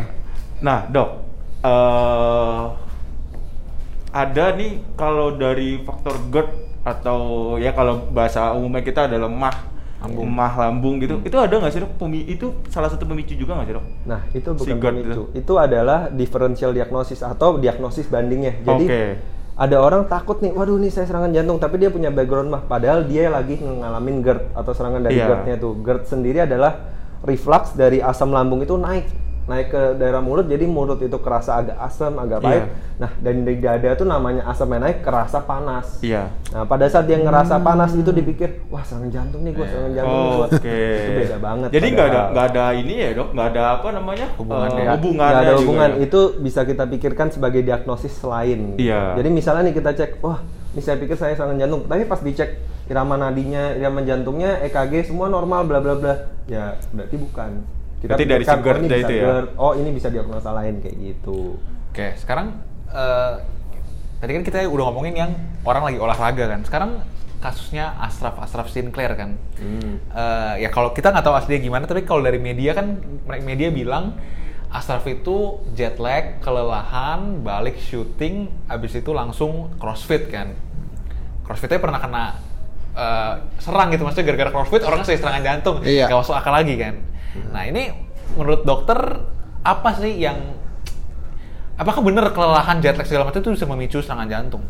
Nah, 0.58 0.88
Dok, 0.88 1.10
eh 1.62 2.62
ada 4.10 4.46
nih 4.54 4.72
kalau 4.94 5.34
dari 5.34 5.82
faktor 5.82 6.18
GERD 6.30 6.50
atau 6.84 7.18
ya 7.56 7.72
kalau 7.72 8.06
bahasa 8.12 8.52
umumnya 8.52 8.80
kita 8.80 9.08
adalah 9.08 9.26
mah 9.26 9.56
Lambung. 10.04 10.28
mah 10.28 10.52
lambung 10.54 10.94
gitu. 11.00 11.16
Itu 11.24 11.40
ada 11.40 11.56
nggak 11.56 11.72
sih 11.72 11.80
dok? 11.80 11.96
Pemi- 11.96 12.28
itu 12.28 12.52
salah 12.68 12.92
satu 12.92 13.08
pemicu 13.08 13.32
juga 13.32 13.56
nggak 13.56 13.66
sih 13.66 13.74
dok? 13.74 13.84
Nah, 14.04 14.20
itu 14.30 14.48
bukan 14.52 14.76
GERD 14.76 14.94
pemicu. 15.00 15.22
Itu 15.32 15.56
adalah 15.56 16.12
differential 16.12 16.76
diagnosis 16.76 17.24
atau 17.24 17.56
diagnosis 17.56 18.04
bandingnya. 18.06 18.60
Jadi 18.60 18.84
Oke. 18.84 19.02
ada 19.56 19.76
orang 19.80 20.04
takut 20.04 20.44
nih, 20.44 20.52
waduh 20.52 20.76
nih 20.76 20.92
saya 20.92 21.08
serangan 21.08 21.32
jantung, 21.32 21.56
tapi 21.56 21.80
dia 21.80 21.88
punya 21.88 22.12
background 22.12 22.52
mah. 22.52 22.62
Padahal 22.62 23.08
dia 23.08 23.32
lagi 23.32 23.56
ngalamin 23.56 24.20
GERD 24.20 24.52
atau 24.52 24.72
serangan 24.76 25.00
dari 25.00 25.16
Iya. 25.16 25.26
GERD-nya 25.26 25.56
tuh. 25.56 25.72
GERD 25.80 26.02
sendiri 26.04 26.38
adalah 26.44 26.72
reflux 27.24 27.72
dari 27.72 28.04
asam 28.04 28.28
lambung 28.28 28.60
itu 28.60 28.76
naik 28.76 29.08
naik 29.44 29.68
ke 29.68 29.82
daerah 29.94 30.18
mulut 30.18 30.44
jadi 30.44 30.64
mulut 30.64 30.96
itu 30.98 31.12
kerasa 31.14 31.58
agak 31.58 31.76
asam 31.78 32.16
agak 32.16 32.40
pahit 32.40 32.64
Iya. 32.64 32.72
nah 32.96 33.10
dan 33.18 33.34
di 33.40 33.54
dada 33.56 33.90
tuh 33.92 34.04
namanya 34.04 34.42
asamnya 34.44 34.80
naik 34.82 34.98
kerasa 35.00 35.38
panas 35.40 36.00
Iya. 36.00 36.32
Nah, 36.48 36.64
pada 36.64 36.86
saat 36.86 37.04
dia 37.04 37.18
ngerasa 37.18 37.58
panas 37.58 37.92
itu 37.92 38.08
dipikir, 38.08 38.62
wah 38.66 38.80
serangan 38.80 39.10
jantung 39.10 39.42
nih 39.42 39.52
gue, 39.52 39.66
serangan 39.66 39.92
jantung 39.92 40.16
nih 40.16 40.32
gua." 40.32 40.46
Oke. 40.48 40.80
Itu 40.80 41.10
beda 41.18 41.36
banget. 41.38 41.68
Jadi 41.70 41.86
nggak 41.90 42.06
ada 42.06 42.22
nggak 42.30 42.46
ada 42.46 42.64
ini 42.72 42.94
ya 42.94 43.10
dok? 43.12 43.28
Nggak 43.30 43.48
ada 43.48 43.62
apa 43.74 43.88
namanya? 43.90 44.26
Hubungan 44.34 44.68
Eh, 44.70 44.78
ya. 44.78 44.90
hubungannya 44.92 45.28
Nggak 45.28 45.42
ada 45.42 45.50
juga 45.50 45.60
hubungan. 45.60 45.90
ya? 45.90 45.98
Itu 46.00 46.20
bisa 46.38 46.60
kita 46.62 46.84
pikirkan 46.86 47.26
sebagai 47.28 47.60
diagnosis 47.60 48.14
lain. 48.22 48.60
Iya. 48.76 49.02
Jadi 49.14 49.28
misalnya 49.28 49.62
nih 49.66 49.74
kita 49.74 49.90
cek, 49.92 50.10
wah 50.20 50.38
ini 50.70 50.80
saya 50.80 50.96
pikir 50.96 51.14
saya 51.14 51.34
serangan 51.34 51.58
jantung, 51.58 51.82
tapi 51.84 52.02
pas 52.04 52.18
dicek 52.18 52.50
irama 52.84 53.14
nadinya, 53.14 53.72
irama 53.72 54.00
jantungnya, 54.00 54.62
EKG 54.62 55.04
semua 55.06 55.26
normal, 55.26 55.64
bla 55.64 55.78
bla 55.78 55.94
bla. 55.94 56.14
Ya 56.46 56.78
berarti 56.90 57.16
bukan. 57.16 57.50
Berarti 58.04 58.24
dari 58.28 58.44
si 58.44 58.56
GERD 58.56 58.80
oh, 58.80 58.84
ini 58.84 58.96
itu 59.00 59.14
ya? 59.14 59.24
GERD, 59.24 59.48
Oh 59.56 59.72
ini 59.72 59.90
bisa 59.90 60.08
diagnosa 60.12 60.50
lain 60.52 60.74
kayak 60.84 60.96
gitu. 61.00 61.56
Oke, 61.90 62.12
sekarang 62.20 62.46
eh, 62.92 63.34
tadi 64.20 64.30
kan 64.36 64.42
kita 64.44 64.58
udah 64.68 64.84
ngomongin 64.90 65.14
yang 65.16 65.30
orang 65.64 65.88
lagi 65.88 65.98
olahraga 65.98 66.44
kan. 66.48 66.60
Sekarang 66.64 66.90
kasusnya 67.40 67.92
Ashraf 68.00 68.40
Ashraf 68.40 68.72
Sinclair 68.72 69.12
kan. 69.16 69.36
Eh, 69.60 70.54
ya 70.64 70.68
kalau 70.72 70.92
kita 70.92 71.12
nggak 71.12 71.24
tahu 71.24 71.36
aslinya 71.36 71.60
gimana, 71.60 71.84
tapi 71.84 72.04
kalau 72.04 72.24
dari 72.24 72.40
media 72.40 72.72
kan 72.72 73.00
media 73.44 73.68
bilang 73.68 74.16
Ashraf 74.74 75.06
itu 75.06 75.62
jet 75.78 76.02
lag, 76.02 76.42
kelelahan, 76.42 77.46
balik 77.46 77.78
syuting, 77.78 78.50
abis 78.66 78.98
itu 78.98 79.14
langsung 79.14 79.70
crossfit 79.78 80.26
kan. 80.26 80.50
Crossfitnya 81.46 81.78
pernah 81.78 82.00
kena 82.02 82.24
eh, 82.96 83.34
serang 83.62 83.94
gitu, 83.94 84.02
maksudnya 84.02 84.26
gara-gara 84.34 84.50
crossfit 84.50 84.82
orang 84.82 85.06
saya 85.06 85.20
serangan 85.20 85.42
jantung, 85.46 85.76
Iya. 85.86 86.10
nggak 86.10 86.18
masuk 86.26 86.34
akal 86.34 86.50
lagi 86.58 86.74
kan. 86.74 86.94
Nah 87.50 87.62
ini 87.66 87.90
menurut 88.38 88.62
dokter 88.62 88.98
apa 89.64 89.90
sih 89.98 90.14
yang 90.20 90.38
Apakah 91.74 92.06
benar 92.06 92.30
kelelahan 92.30 92.78
jet 92.78 92.94
lag 92.94 93.02
segala 93.02 93.26
macam 93.26 93.42
itu 93.42 93.50
bisa 93.50 93.66
memicu 93.66 93.98
serangan 93.98 94.30
jantung? 94.30 94.62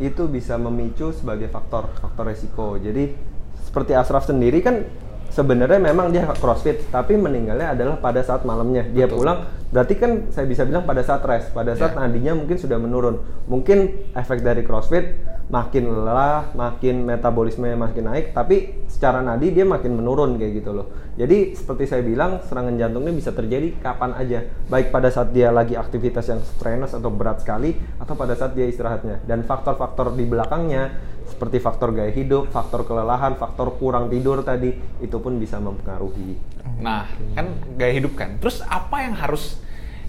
itu 0.00 0.24
bisa 0.32 0.56
memicu 0.56 1.12
sebagai 1.12 1.52
faktor 1.52 1.92
faktor 2.00 2.24
resiko. 2.32 2.80
Jadi 2.80 3.12
seperti 3.60 3.92
Asraf 3.92 4.24
sendiri 4.24 4.64
kan 4.64 4.88
sebenarnya 5.28 5.76
memang 5.76 6.08
dia 6.08 6.24
crossfit, 6.40 6.88
tapi 6.88 7.20
meninggalnya 7.20 7.76
adalah 7.76 8.00
pada 8.00 8.24
saat 8.24 8.42
malamnya. 8.48 8.88
Dia 8.90 9.06
Betul. 9.06 9.22
pulang, 9.22 9.38
berarti 9.70 9.94
kan 10.00 10.10
saya 10.32 10.48
bisa 10.48 10.64
bilang 10.64 10.88
pada 10.88 11.04
saat 11.04 11.20
rest, 11.28 11.52
pada 11.52 11.76
saat 11.76 11.94
Ya. 11.94 12.08
nadinya 12.08 12.32
mungkin 12.32 12.56
sudah 12.56 12.80
menurun. 12.80 13.20
Mungkin 13.46 14.10
efek 14.16 14.40
dari 14.40 14.64
crossfit 14.64 15.20
makin 15.50 15.90
lelah, 15.90 16.54
makin 16.54 17.02
metabolisme 17.02 17.66
makin 17.74 18.06
naik, 18.06 18.30
tapi 18.30 18.86
secara 18.86 19.18
nadi 19.18 19.50
dia 19.50 19.66
makin 19.66 19.98
menurun 19.98 20.38
kayak 20.38 20.62
gitu 20.62 20.70
loh. 20.70 20.86
Jadi 21.18 21.58
seperti 21.58 21.90
saya 21.90 22.06
bilang, 22.06 22.38
serangan 22.46 22.78
jantung 22.78 23.02
ini 23.10 23.18
bisa 23.18 23.34
terjadi 23.34 23.74
kapan 23.82 24.14
aja, 24.14 24.46
baik 24.70 24.94
pada 24.94 25.10
saat 25.10 25.34
dia 25.34 25.50
lagi 25.50 25.74
aktivitas 25.74 26.30
yang 26.30 26.40
strenuous 26.40 26.94
atau 26.94 27.10
berat 27.10 27.42
sekali, 27.42 27.74
atau 27.98 28.14
pada 28.14 28.38
saat 28.38 28.54
dia 28.54 28.70
istirahatnya. 28.70 29.26
Dan 29.26 29.42
faktor-faktor 29.42 30.14
di 30.14 30.22
belakangnya, 30.22 30.94
seperti 31.26 31.58
faktor 31.58 31.98
gaya 31.98 32.14
hidup, 32.14 32.54
faktor 32.54 32.86
kelelahan, 32.86 33.34
faktor 33.34 33.74
kurang 33.74 34.06
tidur 34.06 34.46
tadi, 34.46 34.70
itu 35.02 35.16
pun 35.18 35.34
bisa 35.42 35.58
mempengaruhi. 35.58 36.38
Nah, 36.78 37.10
kan 37.34 37.58
gaya 37.74 37.98
hidup 37.98 38.14
kan. 38.14 38.38
Terus 38.38 38.62
apa 38.62 39.02
yang 39.02 39.18
harus 39.18 39.58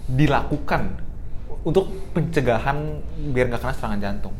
dilakukan 0.06 1.02
untuk 1.66 1.90
pencegahan 2.14 3.02
biar 3.34 3.50
nggak 3.50 3.58
kena 3.58 3.74
serangan 3.74 4.00
jantung? 4.00 4.34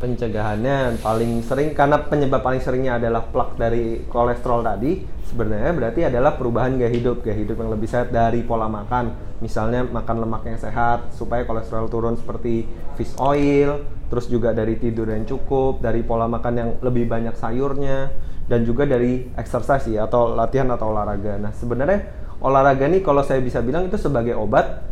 Pencegahannya 0.00 0.96
paling 1.04 1.44
sering 1.44 1.76
karena 1.76 2.00
penyebab 2.00 2.40
paling 2.40 2.64
seringnya 2.64 2.96
adalah 2.96 3.28
plak 3.28 3.60
dari 3.60 4.02
kolesterol 4.08 4.64
tadi 4.64 5.04
sebenarnya 5.28 5.76
berarti 5.76 6.00
adalah 6.08 6.40
perubahan 6.40 6.80
gaya 6.80 6.88
hidup 6.88 7.20
gaya 7.20 7.36
hidup 7.36 7.60
yang 7.60 7.70
lebih 7.70 7.86
sehat 7.86 8.08
dari 8.08 8.40
pola 8.40 8.66
makan. 8.66 9.30
Misalnya 9.44 9.84
makan 9.84 10.24
lemak 10.24 10.42
yang 10.48 10.58
sehat 10.60 11.12
supaya 11.12 11.44
kolesterol 11.44 11.92
turun 11.92 12.16
seperti 12.16 12.64
fish 12.96 13.12
oil 13.20 13.84
terus 14.08 14.26
juga 14.26 14.50
dari 14.50 14.80
tidur 14.80 15.06
yang 15.06 15.22
cukup 15.28 15.84
dari 15.84 16.02
pola 16.02 16.26
makan 16.26 16.54
yang 16.56 16.70
lebih 16.82 17.06
banyak 17.06 17.38
sayurnya 17.38 18.10
dan 18.50 18.66
juga 18.66 18.88
dari 18.88 19.30
exercise 19.38 19.86
ya 19.86 20.08
atau 20.08 20.32
latihan 20.32 20.66
atau 20.72 20.90
olahraga. 20.90 21.38
Nah 21.38 21.52
sebenarnya 21.54 22.08
olahraga 22.40 22.88
nih 22.88 23.04
kalau 23.04 23.20
saya 23.20 23.38
bisa 23.44 23.60
bilang 23.60 23.86
itu 23.86 24.00
sebagai 24.00 24.34
obat 24.34 24.90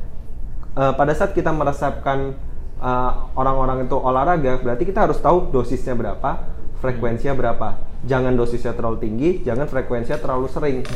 Eh, 0.78 0.94
pada 0.94 1.10
saat 1.10 1.34
kita 1.34 1.50
eh, 2.78 3.10
orang-orang 3.34 3.84
itu 3.86 3.96
olahraga, 3.98 4.58
berarti 4.62 4.84
kita 4.86 5.10
harus 5.10 5.18
tahu 5.18 5.50
dosisnya 5.50 5.94
berapa, 5.94 6.30
frekuensinya 6.78 7.34
berapa. 7.34 7.68
Jangan 8.06 8.32
dosisnya 8.38 8.72
terlalu 8.78 8.98
tinggi, 9.02 9.30
jangan 9.42 9.66
frekuensinya 9.66 10.18
terlalu 10.22 10.46
sering. 10.46 10.86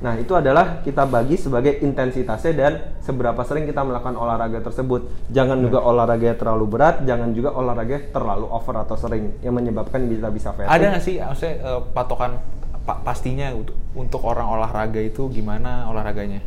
Nah, 0.00 0.16
itu 0.16 0.32
adalah 0.32 0.80
kita 0.80 1.04
bagi 1.04 1.36
sebagai 1.36 1.76
intensitasnya 1.84 2.52
dan 2.56 2.72
seberapa 3.04 3.36
sering 3.44 3.68
kita 3.68 3.84
melakukan 3.84 4.16
olahraga 4.16 4.64
tersebut. 4.64 5.28
Jangan 5.28 5.60
juga 5.60 5.84
olahraga 5.84 6.32
terlalu 6.40 6.64
berat, 6.72 7.04
jangan 7.04 7.36
juga 7.36 7.52
olahraga 7.52 8.00
terlalu 8.08 8.48
over 8.48 8.80
atau 8.80 8.96
sering 8.96 9.36
yang 9.44 9.52
menyebabkan 9.52 10.08
kita 10.08 10.32
bisa 10.32 10.56
fatigue. 10.56 10.72
Ada 10.72 10.84
nggak 10.96 11.02
sih, 11.04 11.20
maksudnya 11.20 11.54
eh, 11.60 11.80
patokan 11.92 12.40
pa- 12.88 13.00
pastinya 13.04 13.52
untuk, 13.52 13.76
untuk 13.92 14.24
orang 14.24 14.48
olahraga 14.48 15.04
itu 15.04 15.28
gimana 15.28 15.92
olahraganya? 15.92 16.40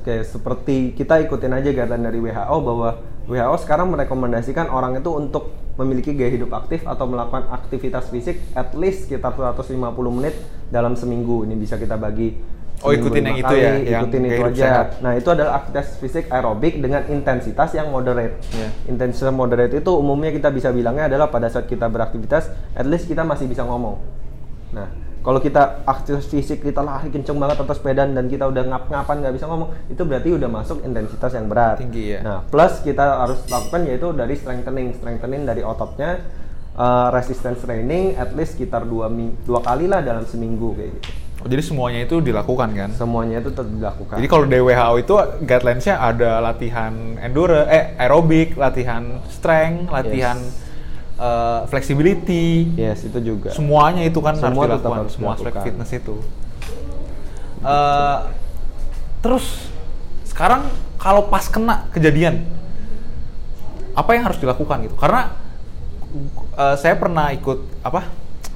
Oke, 0.00 0.24
seperti 0.24 0.96
kita 0.96 1.20
ikutin 1.20 1.52
aja 1.52 1.68
guideline 1.76 2.04
dari 2.06 2.18
WHO 2.22 2.56
bahwa 2.64 2.90
WHO 3.26 3.56
sekarang 3.62 3.90
merekomendasikan 3.90 4.70
orang 4.70 4.98
itu 4.98 5.10
untuk 5.10 5.50
memiliki 5.76 6.14
gaya 6.16 6.32
hidup 6.32 6.54
aktif 6.56 6.86
atau 6.86 7.04
melakukan 7.10 7.50
aktivitas 7.52 8.08
fisik 8.08 8.38
at 8.54 8.72
least 8.78 9.10
sekitar 9.10 9.34
150 9.34 9.76
menit 10.14 10.34
dalam 10.70 10.94
seminggu. 10.94 11.44
Ini 11.44 11.54
bisa 11.58 11.76
kita 11.76 11.98
bagi 11.98 12.56
Oh, 12.84 12.92
ikutin 12.92 13.24
yang 13.24 13.40
itu 13.40 13.54
ya, 13.56 13.72
yang 13.80 14.04
ikutin 14.04 14.20
gaya 14.20 14.36
itu 14.36 14.44
aja. 14.52 14.64
sehat. 14.68 14.86
Nah, 15.00 15.16
itu 15.16 15.28
adalah 15.32 15.64
aktivitas 15.64 15.96
fisik 15.96 16.28
aerobik 16.28 16.76
dengan 16.76 17.08
intensitas 17.08 17.72
yang 17.72 17.88
moderate. 17.88 18.36
Iya. 18.52 18.68
Intensitas 18.92 19.32
moderate 19.32 19.80
itu 19.80 19.90
umumnya 19.96 20.28
kita 20.28 20.52
bisa 20.52 20.68
bilangnya 20.76 21.08
adalah 21.08 21.32
pada 21.32 21.48
saat 21.48 21.64
kita 21.72 21.88
beraktivitas 21.88 22.52
at 22.76 22.84
least 22.84 23.08
kita 23.08 23.24
masih 23.24 23.48
bisa 23.48 23.64
ngomong. 23.64 23.96
Nah, 24.76 24.92
Kalau 25.26 25.42
kita 25.42 25.82
aktivitas 25.82 26.30
fisik 26.30 26.62
kita 26.62 26.86
lari 26.86 27.10
kenceng 27.10 27.34
banget 27.42 27.58
atau 27.58 27.74
sepedaan 27.74 28.14
dan 28.14 28.30
kita 28.30 28.46
udah 28.46 28.62
ngap-ngapan 28.62 29.26
nggak 29.26 29.34
bisa 29.34 29.50
ngomong, 29.50 29.74
itu 29.90 30.02
berarti 30.06 30.28
udah 30.38 30.46
masuk 30.46 30.78
intensitas 30.86 31.34
yang 31.34 31.50
berat. 31.50 31.82
Tinggi, 31.82 32.14
ya. 32.14 32.22
Nah, 32.22 32.38
plus 32.46 32.78
kita 32.86 33.26
harus 33.26 33.42
lakukan 33.50 33.90
yaitu 33.90 34.14
dari 34.14 34.38
strengthening, 34.38 34.94
strengthening 34.94 35.42
dari 35.42 35.66
ototnya, 35.66 36.22
uh, 36.78 37.10
resistance 37.10 37.58
training 37.66 38.14
at 38.14 38.38
least 38.38 38.54
sekitar 38.54 38.86
dua, 38.86 39.10
dua 39.42 39.66
kali 39.66 39.90
lah 39.90 39.98
dalam 39.98 40.22
seminggu 40.22 40.78
kayak 40.78 40.94
gitu. 40.94 41.10
Oh, 41.42 41.48
jadi 41.50 41.62
semuanya 41.62 42.00
itu 42.06 42.16
dilakukan 42.22 42.70
kan? 42.78 42.90
Semuanya 42.94 43.42
itu 43.42 43.50
tetap 43.50 43.66
dilakukan. 43.66 44.16
Jadi 44.22 44.28
kalau 44.30 44.44
dari 44.46 44.62
WHO 44.62 44.94
itu 45.02 45.14
guidelines-nya 45.42 45.94
ada 46.06 46.30
latihan 46.38 46.94
enduro, 47.18 47.66
eh 47.66 47.98
aerobik, 47.98 48.54
latihan 48.54 49.18
strength, 49.26 49.90
latihan 49.90 50.38
eh, 51.16 51.60
flexibility, 51.66 52.76
yes, 52.76 53.04
itu 53.04 53.18
juga. 53.20 53.50
semuanya 53.50 54.04
itu 54.04 54.20
kan 54.20 54.36
Semua 54.36 54.64
harus 54.64 54.80
dilakukan, 54.80 54.98
harus 55.00 55.12
semua 55.16 55.30
aspek 55.32 55.42
dilakukan. 55.48 55.64
fitness 55.64 55.90
itu. 55.92 56.14
Eh, 57.60 58.18
terus 59.20 59.46
sekarang 60.24 60.68
kalau 60.96 61.26
pas 61.26 61.48
kena 61.48 61.88
kejadian, 61.90 62.44
apa 63.92 64.10
yang 64.12 64.28
harus 64.28 64.38
dilakukan 64.38 64.86
gitu? 64.86 64.94
Karena 64.94 65.32
eh, 66.54 66.76
saya 66.76 66.94
pernah 66.94 67.32
ikut 67.32 67.58
apa 67.80 68.06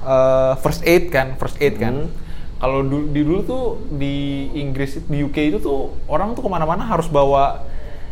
eh, 0.01 0.53
first 0.61 0.81
aid 0.83 1.09
kan, 1.09 1.35
first 1.35 1.57
aid 1.57 1.75
kan. 1.75 2.07
Hmm. 2.07 2.19
Kalau 2.61 2.85
du- 2.85 3.09
di 3.09 3.25
dulu 3.25 3.41
tuh 3.41 3.63
di 3.89 4.45
Inggris, 4.53 5.01
di 5.01 5.25
UK 5.25 5.49
itu 5.49 5.57
tuh 5.57 5.97
orang 6.05 6.37
tuh 6.37 6.45
ke 6.45 6.49
mana-mana 6.49 6.85
harus 6.85 7.09
bawa 7.09 7.65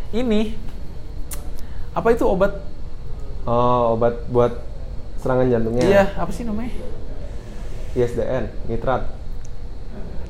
ini 0.09 0.57
apa 1.93 2.09
itu 2.09 2.25
obat? 2.25 2.65
Oh, 3.49 3.97
obat 3.97 4.13
buat 4.29 4.53
serangan 5.17 5.49
jantungnya. 5.49 5.83
Iya, 5.83 6.03
apa 6.13 6.29
sih 6.29 6.45
namanya? 6.45 6.69
ISDN, 7.97 8.53
nitrat. 8.69 9.09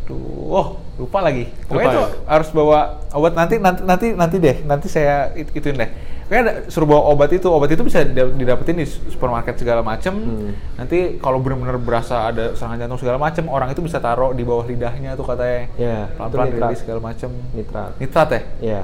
Aduh, 0.07 0.47
oh 0.49 0.67
lupa 0.95 1.19
lagi. 1.19 1.51
Pokoknya 1.67 1.83
Lupa 1.85 1.91
tuh 1.91 2.01
ya? 2.01 2.09
harus 2.31 2.49
bawa 2.49 2.79
obat 3.11 3.33
nanti 3.35 3.55
nanti 3.59 3.81
nanti 3.83 4.07
nanti 4.15 4.35
deh, 4.39 4.57
nanti 4.63 4.87
saya 4.87 5.35
it- 5.35 5.51
ituin 5.51 5.75
deh. 5.75 5.91
Pokoknya 6.25 6.41
ada, 6.45 6.53
suruh 6.71 6.87
bawa 6.87 7.01
obat 7.11 7.29
itu, 7.35 7.45
obat 7.51 7.69
itu 7.69 7.81
bisa 7.83 8.05
da- 8.07 8.31
didapetin 8.31 8.79
di 8.79 8.85
supermarket 8.87 9.59
segala 9.59 9.83
macem. 9.83 10.13
Hmm. 10.15 10.51
Nanti 10.79 11.19
kalau 11.19 11.43
benar-benar 11.43 11.75
berasa 11.75 12.31
ada 12.31 12.55
serangan 12.55 12.87
jantung 12.87 13.01
segala 13.03 13.19
macem, 13.19 13.45
orang 13.51 13.69
itu 13.69 13.83
bisa 13.83 13.99
taruh 13.99 14.31
di 14.31 14.41
bawah 14.41 14.63
lidahnya 14.63 15.13
tuh 15.13 15.27
katanya. 15.27 15.67
Iya, 15.75 15.99
pelan-pelan 16.15 16.47
itu 16.47 16.57
rilis 16.63 16.79
segala 16.81 16.99
macem. 17.03 17.29
Nitrat. 17.51 17.91
Nitrat 17.99 18.29
ya? 18.31 18.41
Iya. 18.63 18.81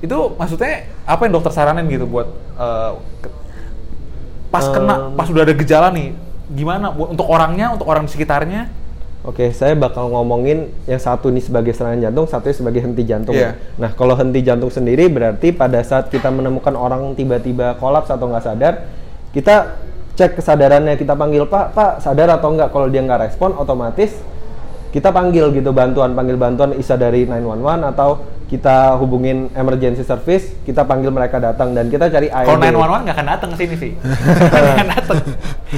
Itu 0.00 0.32
maksudnya 0.34 0.88
apa 1.04 1.28
yang 1.28 1.36
dokter 1.36 1.52
saranin 1.52 1.84
gitu 1.86 2.08
buat 2.08 2.26
eh, 2.56 2.92
pas 4.50 4.66
kena, 4.68 5.10
Em. 5.10 5.16
pas 5.16 5.26
udah 5.30 5.42
ada 5.46 5.54
gejala 5.54 5.88
nih, 5.94 6.12
gimana 6.50 6.90
untuk 6.90 7.26
orangnya, 7.30 7.72
untuk 7.72 7.86
orang 7.86 8.04
di 8.04 8.12
sekitarnya? 8.12 8.68
Oke, 9.20 9.52
saya 9.52 9.76
bakal 9.76 10.08
ngomongin 10.08 10.72
yang 10.88 10.96
satu 10.96 11.28
ini 11.28 11.44
sebagai 11.44 11.76
serangan 11.76 12.08
jantung, 12.08 12.24
satunya 12.24 12.56
sebagai 12.56 12.80
henti 12.80 13.04
jantung. 13.04 13.36
Iya. 13.36 13.60
Nah, 13.76 13.92
kalau 13.92 14.16
henti 14.16 14.40
jantung 14.40 14.72
sendiri 14.72 15.12
berarti 15.12 15.52
pada 15.52 15.84
saat 15.84 16.08
kita 16.08 16.32
menemukan 16.32 16.72
orang 16.72 17.12
tiba-tiba 17.12 17.76
kolaps 17.76 18.08
atau 18.08 18.32
nggak 18.32 18.44
sadar, 18.44 18.88
kita 19.36 19.76
cek 20.16 20.40
kesadarannya, 20.40 20.96
kita 20.96 21.12
panggil 21.12 21.44
Pak, 21.44 21.76
Pak 21.76 21.92
sadar 22.00 22.32
atau 22.32 22.56
nggak? 22.56 22.72
Kalau 22.72 22.88
dia 22.88 23.04
nggak 23.04 23.28
respon, 23.28 23.52
otomatis 23.60 24.16
kita 24.90 25.14
panggil 25.14 25.54
gitu 25.54 25.70
bantuan, 25.70 26.16
panggil 26.18 26.34
bantuan 26.34 26.74
isa 26.74 26.98
dari 26.98 27.22
911 27.22 27.92
atau 27.94 28.24
kita 28.50 28.98
hubungin 28.98 29.46
emergency 29.54 30.02
service, 30.02 30.50
kita 30.66 30.82
panggil 30.82 31.14
mereka 31.14 31.38
datang 31.38 31.70
dan 31.70 31.86
kita 31.86 32.10
cari 32.10 32.26
AED. 32.26 32.50
Kalau 32.50 32.58
911 32.82 33.04
nggak 33.06 33.14
akan 33.14 33.28
datang 33.30 33.48
ke 33.54 33.56
sini 33.62 33.74
sih. 33.78 33.92
Nggak 34.50 34.74
akan 34.74 34.88
datang. 34.90 35.16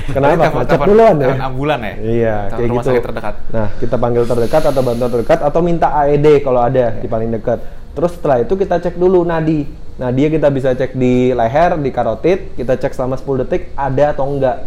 Kenapa? 0.09 0.45
Macet 0.57 0.81
duluan 0.88 1.14
ya? 1.21 1.35
ambulan 1.52 1.79
ya? 1.85 1.95
Iya, 2.00 2.37
kayak 2.57 2.69
rumah 2.73 2.81
gitu. 2.81 2.88
sakit 2.88 3.02
terdekat. 3.05 3.35
Nah, 3.52 3.69
kita 3.76 3.97
panggil 4.00 4.25
terdekat 4.25 4.62
atau 4.73 4.81
bantuan 4.81 5.11
terdekat 5.12 5.38
atau 5.45 5.61
minta 5.61 5.88
AED 5.93 6.26
kalau 6.41 6.61
ada 6.64 6.97
di 6.97 7.07
paling 7.12 7.29
dekat. 7.29 7.61
Terus 7.92 8.11
setelah 8.16 8.40
itu 8.40 8.57
kita 8.57 8.81
cek 8.81 8.97
dulu 8.97 9.20
nadi. 9.20 9.68
Nah, 10.01 10.09
dia 10.09 10.33
kita 10.33 10.49
bisa 10.49 10.73
cek 10.73 10.97
di 10.97 11.37
leher, 11.37 11.77
di 11.77 11.90
karotid, 11.92 12.57
kita 12.57 12.81
cek 12.81 12.97
selama 12.97 13.20
10 13.20 13.44
detik 13.44 13.77
ada 13.77 14.16
atau 14.16 14.25
enggak. 14.33 14.64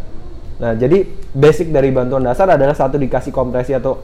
Nah, 0.61 0.77
jadi 0.77 1.09
basic 1.33 1.73
dari 1.73 1.89
bantuan 1.89 2.21
dasar 2.21 2.53
adalah 2.53 2.77
satu 2.77 3.01
dikasih 3.01 3.33
kompresi 3.33 3.73
atau 3.73 3.97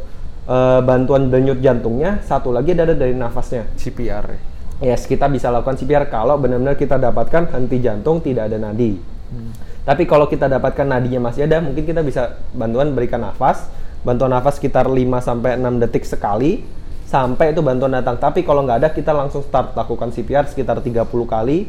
eh, 0.47 0.79
bantuan 0.81 1.29
denyut 1.29 1.59
jantungnya, 1.59 2.21
satu 2.23 2.53
lagi 2.53 2.73
ada 2.73 2.93
dari 2.93 3.13
nafasnya. 3.13 3.67
CPR 3.75 4.25
ya. 4.31 4.39
Yes, 4.81 5.05
kita 5.05 5.29
bisa 5.29 5.53
lakukan 5.53 5.77
CPR 5.77 6.09
kalau 6.09 6.41
benar-benar 6.41 6.73
kita 6.73 6.97
dapatkan 6.97 7.53
henti 7.53 7.77
jantung 7.85 8.17
tidak 8.17 8.49
ada 8.49 8.57
nadi. 8.57 8.97
Tapi 9.81 10.03
kalau 10.05 10.29
kita 10.29 10.45
dapatkan 10.45 10.85
nadinya 10.85 11.29
masih 11.29 11.45
ada, 11.49 11.61
mungkin 11.61 11.85
kita 11.85 12.01
bisa 12.05 12.41
bantuan 12.53 12.93
berikan 12.93 13.21
nafas. 13.21 13.69
Bantuan 14.01 14.33
nafas 14.33 14.57
sekitar 14.57 14.89
5 14.89 14.97
sampai 15.21 15.57
6 15.61 15.81
detik 15.85 16.05
sekali 16.05 16.65
sampai 17.11 17.51
itu 17.51 17.59
bantuan 17.59 17.91
datang. 17.91 18.15
Tapi 18.15 18.41
kalau 18.47 18.63
nggak 18.63 18.77
ada, 18.85 18.89
kita 18.89 19.11
langsung 19.11 19.43
start 19.43 19.75
lakukan 19.75 20.15
CPR 20.15 20.47
sekitar 20.47 20.79
30 20.79 21.05
kali. 21.27 21.67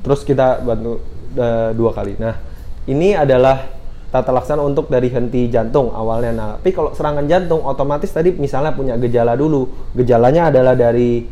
Terus 0.00 0.20
kita 0.22 0.62
bantu 0.62 1.02
eh, 1.34 1.70
dua 1.74 1.90
kali. 1.90 2.14
Nah, 2.16 2.38
ini 2.86 3.12
adalah 3.18 3.79
tata 4.10 4.34
laksana 4.34 4.60
untuk 4.66 4.90
dari 4.90 5.06
henti 5.06 5.46
jantung 5.46 5.94
awalnya. 5.94 6.32
Nah, 6.34 6.50
tapi 6.58 6.74
kalau 6.74 6.90
serangan 6.90 7.24
jantung 7.30 7.62
otomatis 7.62 8.10
tadi 8.10 8.34
misalnya 8.34 8.74
punya 8.74 8.98
gejala 8.98 9.38
dulu. 9.38 9.70
Gejalanya 9.94 10.50
adalah 10.50 10.74
dari 10.74 11.22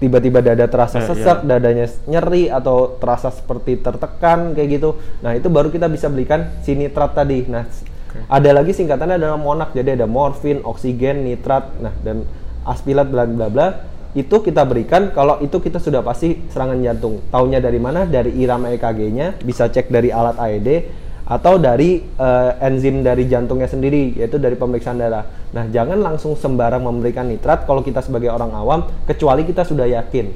tiba-tiba 0.00 0.40
dada 0.40 0.64
terasa 0.68 1.00
Eh, 1.00 1.08
sesak, 1.08 1.44
iya. 1.44 1.56
dadanya 1.56 1.86
nyeri 2.08 2.48
atau 2.48 2.96
terasa 2.96 3.32
seperti 3.32 3.80
tertekan 3.80 4.56
kayak 4.56 4.68
gitu. 4.80 4.96
Nah, 5.20 5.36
itu 5.36 5.48
baru 5.52 5.68
kita 5.68 5.92
bisa 5.92 6.08
belikan 6.08 6.56
si 6.64 6.72
nitrat 6.72 7.12
tadi. 7.12 7.44
Nah, 7.48 7.68
ada 8.32 8.50
lagi 8.52 8.72
singkatannya 8.72 9.20
adalah 9.20 9.36
monak. 9.36 9.76
Jadi 9.76 10.00
ada 10.00 10.08
morfin, 10.08 10.64
oksigen, 10.64 11.20
nitrat, 11.20 11.68
nah 11.84 11.92
dan 12.00 12.24
aspilat 12.64 13.12
bla 13.12 13.28
bla 13.28 13.48
bla. 13.52 13.68
Itu 14.16 14.40
kita 14.40 14.64
berikan 14.64 15.12
kalau 15.12 15.44
itu 15.44 15.60
kita 15.60 15.76
sudah 15.76 16.00
pasti 16.00 16.48
serangan 16.48 16.80
jantung. 16.80 17.20
Taunya 17.28 17.60
dari 17.60 17.76
mana? 17.76 18.08
Dari 18.08 18.32
irama 18.40 18.72
EKG-nya, 18.72 19.44
bisa 19.44 19.68
cek 19.68 19.92
dari 19.92 20.08
alat 20.08 20.40
AED 20.40 20.68
atau 21.26 21.58
dari 21.58 21.98
eh, 22.06 22.52
enzim 22.62 23.02
dari 23.02 23.26
jantungnya 23.26 23.66
sendiri 23.66 24.14
yaitu 24.14 24.38
dari 24.38 24.54
pemeriksaan 24.54 25.02
darah. 25.02 25.26
Nah, 25.50 25.66
jangan 25.74 25.98
langsung 25.98 26.38
sembarang 26.38 26.86
memberikan 26.86 27.26
nitrat 27.26 27.66
kalau 27.66 27.82
kita 27.82 27.98
sebagai 27.98 28.30
orang 28.30 28.54
awam 28.54 28.86
kecuali 29.10 29.42
kita 29.42 29.66
sudah 29.66 29.90
yakin. 29.90 30.30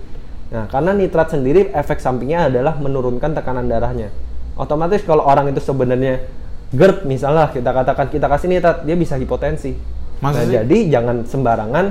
Nah, 0.51 0.67
karena 0.67 0.91
nitrat 0.91 1.31
sendiri 1.31 1.71
efek 1.71 2.03
sampingnya 2.03 2.51
adalah 2.51 2.75
menurunkan 2.75 3.39
tekanan 3.39 3.71
darahnya. 3.71 4.11
Otomatis 4.59 5.07
kalau 5.07 5.23
orang 5.23 5.55
itu 5.55 5.63
sebenarnya 5.63 6.27
GERD 6.75 7.07
misalnya 7.07 7.55
kita 7.55 7.71
katakan 7.71 8.11
kita 8.11 8.27
kasih 8.27 8.51
nitrat, 8.51 8.83
dia 8.83 8.99
bisa 8.99 9.15
hipotensi. 9.15 9.79
Nah, 10.21 10.35
sih? 10.35 10.53
jadi 10.53 10.79
jangan 10.91 11.23
sembarangan 11.23 11.87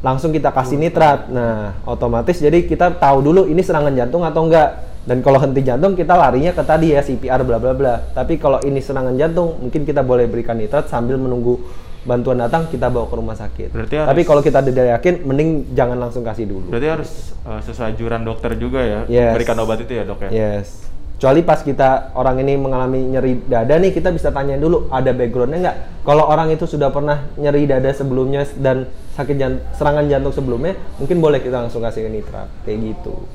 langsung 0.00 0.32
kita 0.32 0.50
kasih 0.50 0.76
nitrat. 0.76 1.28
Nah, 1.28 1.76
otomatis 1.84 2.40
jadi 2.40 2.64
kita 2.64 2.96
tahu 2.96 3.20
dulu 3.20 3.44
ini 3.46 3.60
serangan 3.60 3.92
jantung 3.92 4.24
atau 4.24 4.44
enggak. 4.44 4.88
Dan 5.00 5.24
kalau 5.24 5.40
henti 5.40 5.64
jantung 5.64 5.96
kita 5.96 6.12
larinya 6.12 6.52
ke 6.52 6.60
tadi 6.60 6.92
ya 6.92 7.00
CPR 7.00 7.40
bla 7.40 7.56
bla 7.56 7.72
bla. 7.72 7.94
Tapi 8.12 8.36
kalau 8.36 8.60
ini 8.60 8.84
serangan 8.84 9.16
jantung 9.16 9.56
mungkin 9.56 9.88
kita 9.88 10.04
boleh 10.04 10.28
berikan 10.28 10.60
nitrat 10.60 10.92
sambil 10.92 11.16
menunggu 11.16 11.56
bantuan 12.00 12.40
datang 12.40 12.68
kita 12.68 12.88
bawa 12.88 13.08
ke 13.08 13.16
rumah 13.16 13.36
sakit. 13.36 13.68
Berarti 13.72 13.96
Tapi 13.96 14.08
harus- 14.08 14.28
kalau 14.28 14.42
kita 14.44 14.60
tidak 14.60 15.00
yakin 15.00 15.14
mending 15.24 15.50
jangan 15.72 15.96
langsung 16.00 16.24
kasih 16.24 16.48
dulu. 16.48 16.68
Berarti 16.68 16.88
harus 16.88 17.10
uh, 17.44 17.60
sesuai 17.60 17.92
anjuran 17.92 18.24
dokter 18.24 18.56
juga 18.56 18.80
ya, 18.80 19.00
Yes. 19.04 19.32
berikan 19.36 19.56
obat 19.60 19.84
itu 19.84 19.92
ya 19.92 20.04
dok 20.04 20.28
ya. 20.28 20.30
Yes. 20.32 20.88
Kecuali 21.20 21.44
pas 21.44 21.60
kita 21.60 22.16
orang 22.16 22.40
ini 22.40 22.56
mengalami 22.56 23.04
nyeri 23.04 23.44
dada 23.44 23.76
nih, 23.76 23.92
kita 23.92 24.08
bisa 24.08 24.32
tanyain 24.32 24.56
dulu 24.56 24.88
ada 24.88 25.12
backgroundnya 25.12 25.58
nggak. 25.60 25.76
Kalau 26.08 26.24
orang 26.24 26.48
itu 26.48 26.64
sudah 26.64 26.88
pernah 26.88 27.28
nyeri 27.36 27.68
dada 27.68 27.92
sebelumnya 27.92 28.48
dan 28.56 28.88
sakit 29.14 29.36
jan- 29.36 29.62
serangan 29.74 30.06
jantung 30.06 30.34
sebelumnya, 30.34 30.78
mungkin 30.96 31.18
boleh 31.18 31.42
kita 31.42 31.66
langsung 31.66 31.82
kasih 31.82 32.06
nitrat 32.06 32.48
kayak 32.62 32.78
gitu. 32.94 33.26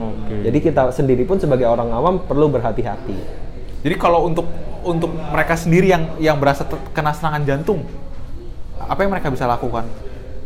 Oke. 0.00 0.34
Jadi 0.44 0.58
kita 0.60 0.92
sendiri 0.92 1.24
pun 1.24 1.40
sebagai 1.40 1.64
orang 1.64 1.88
awam 1.94 2.20
perlu 2.20 2.52
berhati-hati. 2.52 3.16
Jadi 3.82 3.94
kalau 3.96 4.28
untuk 4.28 4.46
untuk 4.82 5.14
mereka 5.14 5.54
sendiri 5.54 5.90
yang 5.90 6.04
yang 6.18 6.36
berasa 6.36 6.66
kena 6.92 7.14
serangan 7.14 7.42
jantung, 7.46 7.86
apa 8.78 9.00
yang 9.02 9.10
mereka 9.14 9.30
bisa 9.30 9.46
lakukan? 9.46 9.86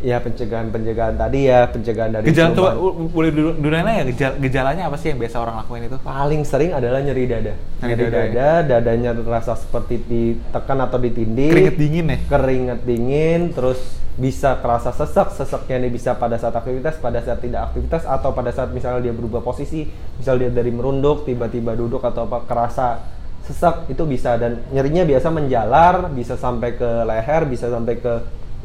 Ya 0.04 0.20
pencegahan-pencegahan 0.20 1.16
tadi 1.16 1.48
ya, 1.48 1.66
pencegahan 1.72 2.12
dari 2.12 2.28
Gejala 2.28 2.52
coba 2.52 2.76
boleh 3.10 3.32
dulu 3.32 3.56
ya 3.56 4.04
gejala, 4.04 4.34
gejalanya 4.38 4.82
apa 4.92 5.00
sih 5.00 5.08
yang 5.08 5.18
biasa 5.18 5.36
orang 5.40 5.56
lakuin 5.64 5.88
itu? 5.88 5.96
paling 6.04 6.44
sering 6.44 6.76
adalah 6.76 7.00
nyeri 7.00 7.24
dada. 7.24 7.56
Nyeri 7.80 8.04
Nyeri 8.04 8.12
dada, 8.12 8.28
dada, 8.28 8.48
dadanya 8.76 9.16
terasa 9.16 9.56
seperti 9.56 10.04
ditekan 10.04 10.84
atau 10.84 11.00
ditindih. 11.00 11.48
Keringet 11.48 11.76
dingin 11.80 12.06
ya? 12.12 12.18
Keringet 12.28 12.80
dingin, 12.84 13.40
terus 13.56 13.80
bisa 14.16 14.58
kerasa 14.64 14.90
sesak. 14.92 15.32
Sesaknya 15.36 15.80
ini 15.80 15.92
bisa 15.92 16.16
pada 16.16 16.40
saat 16.40 16.56
aktivitas, 16.56 16.98
pada 16.98 17.20
saat 17.20 17.40
tidak 17.40 17.72
aktivitas, 17.72 18.08
atau 18.08 18.32
pada 18.32 18.50
saat 18.50 18.72
misalnya 18.72 19.04
dia 19.04 19.14
berubah 19.14 19.44
posisi, 19.44 19.86
misal 20.16 20.40
dia 20.40 20.48
dari 20.48 20.72
merunduk 20.72 21.28
tiba-tiba 21.28 21.76
duduk 21.76 22.00
atau 22.02 22.24
apa 22.28 22.44
kerasa 22.48 23.14
sesak 23.46 23.86
itu 23.86 24.02
bisa 24.02 24.34
dan 24.34 24.58
nyerinya 24.74 25.06
biasa 25.06 25.30
menjalar, 25.30 26.10
bisa 26.10 26.34
sampai 26.34 26.74
ke 26.74 27.06
leher, 27.06 27.46
bisa 27.46 27.70
sampai 27.70 27.94
ke 28.02 28.14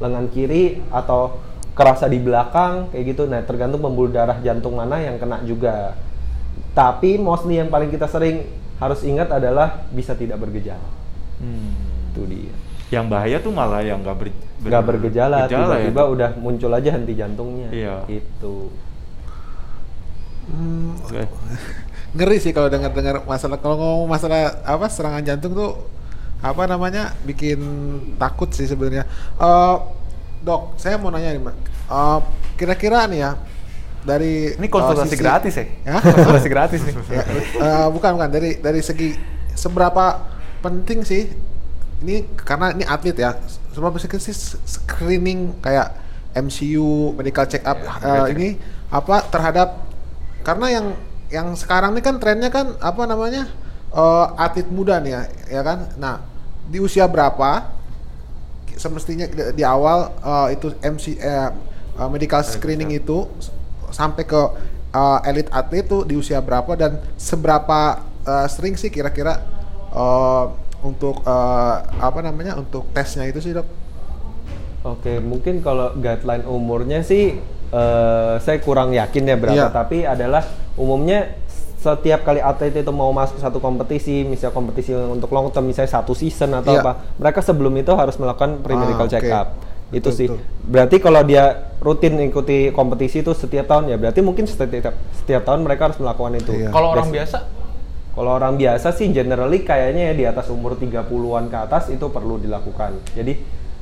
lengan 0.01 0.25
kiri 0.33 0.81
atau 0.89 1.37
kerasa 1.77 2.09
di 2.09 2.17
belakang 2.17 2.89
kayak 2.89 3.05
gitu. 3.13 3.29
Nah, 3.29 3.45
tergantung 3.45 3.83
pembuluh 3.83 4.09
darah 4.09 4.41
jantung 4.41 4.73
mana 4.73 4.97
yang 4.97 5.21
kena 5.21 5.43
juga. 5.45 5.93
Tapi 6.71 7.19
mostly 7.19 7.59
yang 7.59 7.69
paling 7.69 7.91
kita 7.91 8.07
sering 8.07 8.47
harus 8.81 9.05
ingat 9.05 9.29
adalah 9.29 9.85
bisa 9.93 10.17
tidak 10.17 10.41
bergejala. 10.41 10.89
Hmm. 11.37 11.75
Itu 12.11 12.25
dia. 12.25 12.55
Yang 12.91 13.07
bahaya 13.07 13.39
tuh 13.39 13.49
malah 13.49 13.79
yang 13.79 14.03
nggak 14.03 14.17
ber, 14.19 14.27
ber- 14.59 14.67
nggak 14.67 14.83
bergejala, 14.83 15.47
gejala 15.47 15.79
ya. 15.79 15.87
tiba-tiba 15.87 16.03
udah 16.05 16.29
muncul 16.37 16.69
aja 16.69 16.89
henti 16.91 17.13
jantungnya. 17.15 17.69
Iya. 17.71 17.95
Itu. 18.11 18.67
Hmm, 20.51 20.99
Oke. 20.99 21.23
ngeri 22.11 22.37
sih 22.43 22.51
kalau 22.51 22.67
dengar-dengar 22.67 23.23
masalah 23.23 23.55
kalau 23.55 23.79
ngomong 23.79 24.09
masalah 24.11 24.59
apa 24.67 24.91
serangan 24.91 25.23
jantung 25.23 25.55
tuh 25.55 25.79
apa 26.43 26.67
namanya 26.67 27.15
bikin 27.23 27.59
takut 28.19 28.51
sih 28.51 28.67
sebenarnya. 28.67 29.07
Eh, 29.39 29.75
dok, 30.43 30.75
saya 30.75 30.99
mau 30.99 31.07
nanya 31.07 31.31
nih, 31.31 31.39
Mbak. 31.39 31.55
Eh, 31.87 32.19
kira-kira 32.59 33.07
nih 33.07 33.23
ya 33.23 33.31
dari 34.03 34.57
Ini 34.57 34.67
eh, 34.67 34.71
konsultasi 34.71 35.13
sisi- 35.15 35.23
gratis 35.23 35.53
ya? 35.55 35.65
Ya? 35.87 35.97
Konsultasi 36.11 36.49
gratis 36.51 36.79
nih. 36.83 36.93
Ya, 37.07 37.23
eh, 37.71 37.87
bukan 37.87 38.19
bukan 38.19 38.27
dari 38.27 38.59
dari 38.59 38.81
segi 38.83 39.15
seberapa 39.55 40.19
penting 40.59 41.07
sih 41.07 41.31
ini 42.01 42.25
karena 42.33 42.73
ini 42.73 42.83
atlet 42.85 43.17
ya. 43.17 43.37
Seberapa 43.71 43.95
penting 43.95 44.19
sih 44.19 44.35
screening 44.65 45.55
kayak 45.63 45.95
MCU 46.35 47.15
medical 47.15 47.45
check 47.47 47.63
up 47.63 47.77
Ya, 47.79 48.27
eh, 48.27 48.35
ini 48.35 48.47
apa 48.91 49.23
terhadap 49.31 49.87
karena 50.43 50.67
yang 50.71 50.85
yang 51.31 51.47
sekarang 51.55 51.95
ini 51.95 52.03
kan 52.03 52.19
trennya 52.19 52.51
kan 52.51 52.75
apa 52.83 53.07
namanya 53.07 53.47
eh, 53.95 54.25
atlet 54.35 54.67
muda 54.67 54.99
nih 54.99 55.11
ya 55.15 55.21
ya 55.59 55.61
kan? 55.63 55.79
Nah 55.95 56.19
di 56.67 56.79
usia 56.79 57.07
berapa 57.07 57.67
semestinya 58.75 59.27
di, 59.27 59.61
di 59.61 59.63
awal 59.63 60.11
eh, 60.19 60.47
itu 60.59 60.73
MC 60.81 61.15
eh, 61.19 61.49
medical 62.11 62.41
screening 62.43 62.91
itu 62.97 63.27
sampai 63.91 64.23
ke 64.27 64.41
eh, 64.91 65.29
elite 65.29 65.51
atlet 65.51 65.85
tuh 65.87 66.03
di 66.03 66.15
usia 66.19 66.39
berapa 66.43 66.75
dan 66.75 66.99
seberapa 67.15 68.03
eh, 68.27 68.47
sering 68.51 68.75
sih 68.75 68.91
kira-kira 68.91 69.39
eh, 69.95 70.45
untuk 70.81 71.21
eh, 71.21 71.75
apa 71.97 72.19
namanya 72.21 72.57
untuk 72.57 72.89
tesnya 72.91 73.25
itu 73.25 73.37
sih 73.37 73.51
dok? 73.51 73.67
Oke, 74.81 75.21
mungkin 75.21 75.61
kalau 75.61 75.93
guideline 75.93 76.41
umurnya 76.43 77.01
sih 77.01 77.37
eh, 77.69 78.33
saya 78.37 78.57
kurang 78.59 78.91
yakin 78.91 79.23
ya 79.23 79.35
berapa, 79.35 79.57
Iya. 79.57 79.69
tapi 79.69 80.03
adalah 80.03 80.41
umumnya 80.73 81.37
setiap 81.77 82.21
kali 82.23 82.37
atlet 82.37 82.73
itu 82.75 82.89
mau 82.89 83.09
masuk 83.09 83.37
satu 83.37 83.57
kompetisi, 83.57 84.21
misalnya 84.21 84.53
kompetisi 84.53 84.93
untuk 84.93 85.29
long 85.29 85.49
term, 85.49 85.65
misalnya 85.65 85.89
satu 85.91 86.13
season 86.13 86.53
atau 86.53 86.73
Iya. 86.73 86.81
apa, 86.81 86.91
mereka 87.17 87.41
sebelum 87.41 87.73
itu 87.73 87.89
harus 87.91 88.17
melakukan 88.17 88.61
pre-medical 88.61 89.05
Ah, 89.05 89.11
check 89.11 89.25
up. 89.29 89.47
Itu 89.91 90.07
Betul, 90.07 90.11
sih. 90.13 90.27
betul. 90.29 90.39
Berarti 90.71 90.95
kalau 90.97 91.21
dia 91.21 91.43
rutin 91.77 92.15
ikuti 92.21 92.69
kompetisi 92.71 93.19
itu 93.19 93.33
setiap 93.33 93.65
tahun 93.67 93.89
ya, 93.89 93.97
berarti 93.97 94.21
mungkin 94.21 94.45
setiap 94.45 94.93
setiap 95.13 95.41
tahun 95.43 95.61
mereka 95.61 95.89
harus 95.89 95.97
melakukan 95.97 96.37
itu. 96.37 96.51
Iya. 96.53 96.69
Kalau 96.69 96.87
orang 96.91 97.09
Bias- 97.11 97.33
biasa, 97.33 97.37
kalau 98.11 98.31
orang 98.35 98.59
biasa 98.59 98.91
sih 98.91 99.07
generally 99.15 99.63
kayaknya 99.63 100.11
ya 100.11 100.13
di 100.13 100.25
atas 100.27 100.51
umur 100.51 100.75
30-an 100.75 101.47
ke 101.47 101.57
atas 101.57 101.87
itu 101.87 102.11
perlu 102.11 102.35
dilakukan. 102.35 102.99
Jadi 103.15 103.33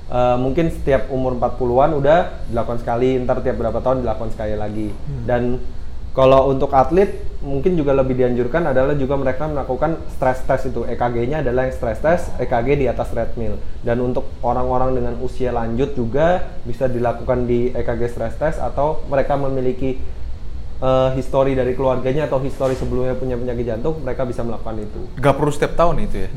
eh, 0.09 0.37
mungkin 0.37 0.69
setiap 0.69 1.09
umur 1.09 1.33
40-an 1.41 1.91
udah 1.97 2.19
dilakukan 2.53 2.79
sekali, 2.81 3.17
ntar 3.25 3.41
tiap 3.41 3.57
berapa 3.57 3.81
tahun 3.81 4.05
dilakukan 4.05 4.31
sekali 4.37 4.53
lagi. 4.53 4.93
Dan 5.25 5.57
kalau 6.13 6.49
untuk 6.49 6.73
atlet 6.73 7.25
mungkin 7.39 7.79
juga 7.79 7.95
lebih 7.95 8.19
dianjurkan 8.19 8.75
adalah 8.75 8.91
juga 8.97 9.15
mereka 9.15 9.47
melakukan 9.47 9.95
stress 10.11 10.43
test 10.43 10.73
itu. 10.73 10.83
EKG-nya 10.83 11.39
adalah 11.39 11.69
yang 11.69 11.75
stress 11.77 12.03
test, 12.03 12.35
EKG 12.35 12.75
di 12.75 12.85
atas 12.91 13.13
treadmill. 13.13 13.55
Dan 13.81 14.03
untuk 14.03 14.27
orang-orang 14.43 14.97
dengan 14.99 15.15
usia 15.23 15.55
lanjut 15.55 15.95
juga 15.95 16.43
bisa 16.67 16.85
dilakukan 16.85 17.47
di 17.47 17.71
EKG 17.71 18.01
stress 18.11 18.35
test 18.35 18.57
atau 18.59 19.05
mereka 19.07 19.39
memiliki 19.39 20.18
eh, 20.79 21.09
histori 21.19 21.53
dari 21.53 21.75
keluarganya 21.75 22.27
atau 22.27 22.39
histori 22.39 22.75
sebelumnya 22.75 23.15
punya 23.15 23.35
penyakit 23.35 23.65
jantung, 23.67 23.99
mereka 24.03 24.23
bisa 24.25 24.41
melakukan 24.43 24.79
itu. 24.79 25.01
nggak 25.19 25.35
perlu 25.35 25.51
setiap 25.51 25.73
tahun 25.75 26.07
itu 26.07 26.17
ya? 26.27 26.29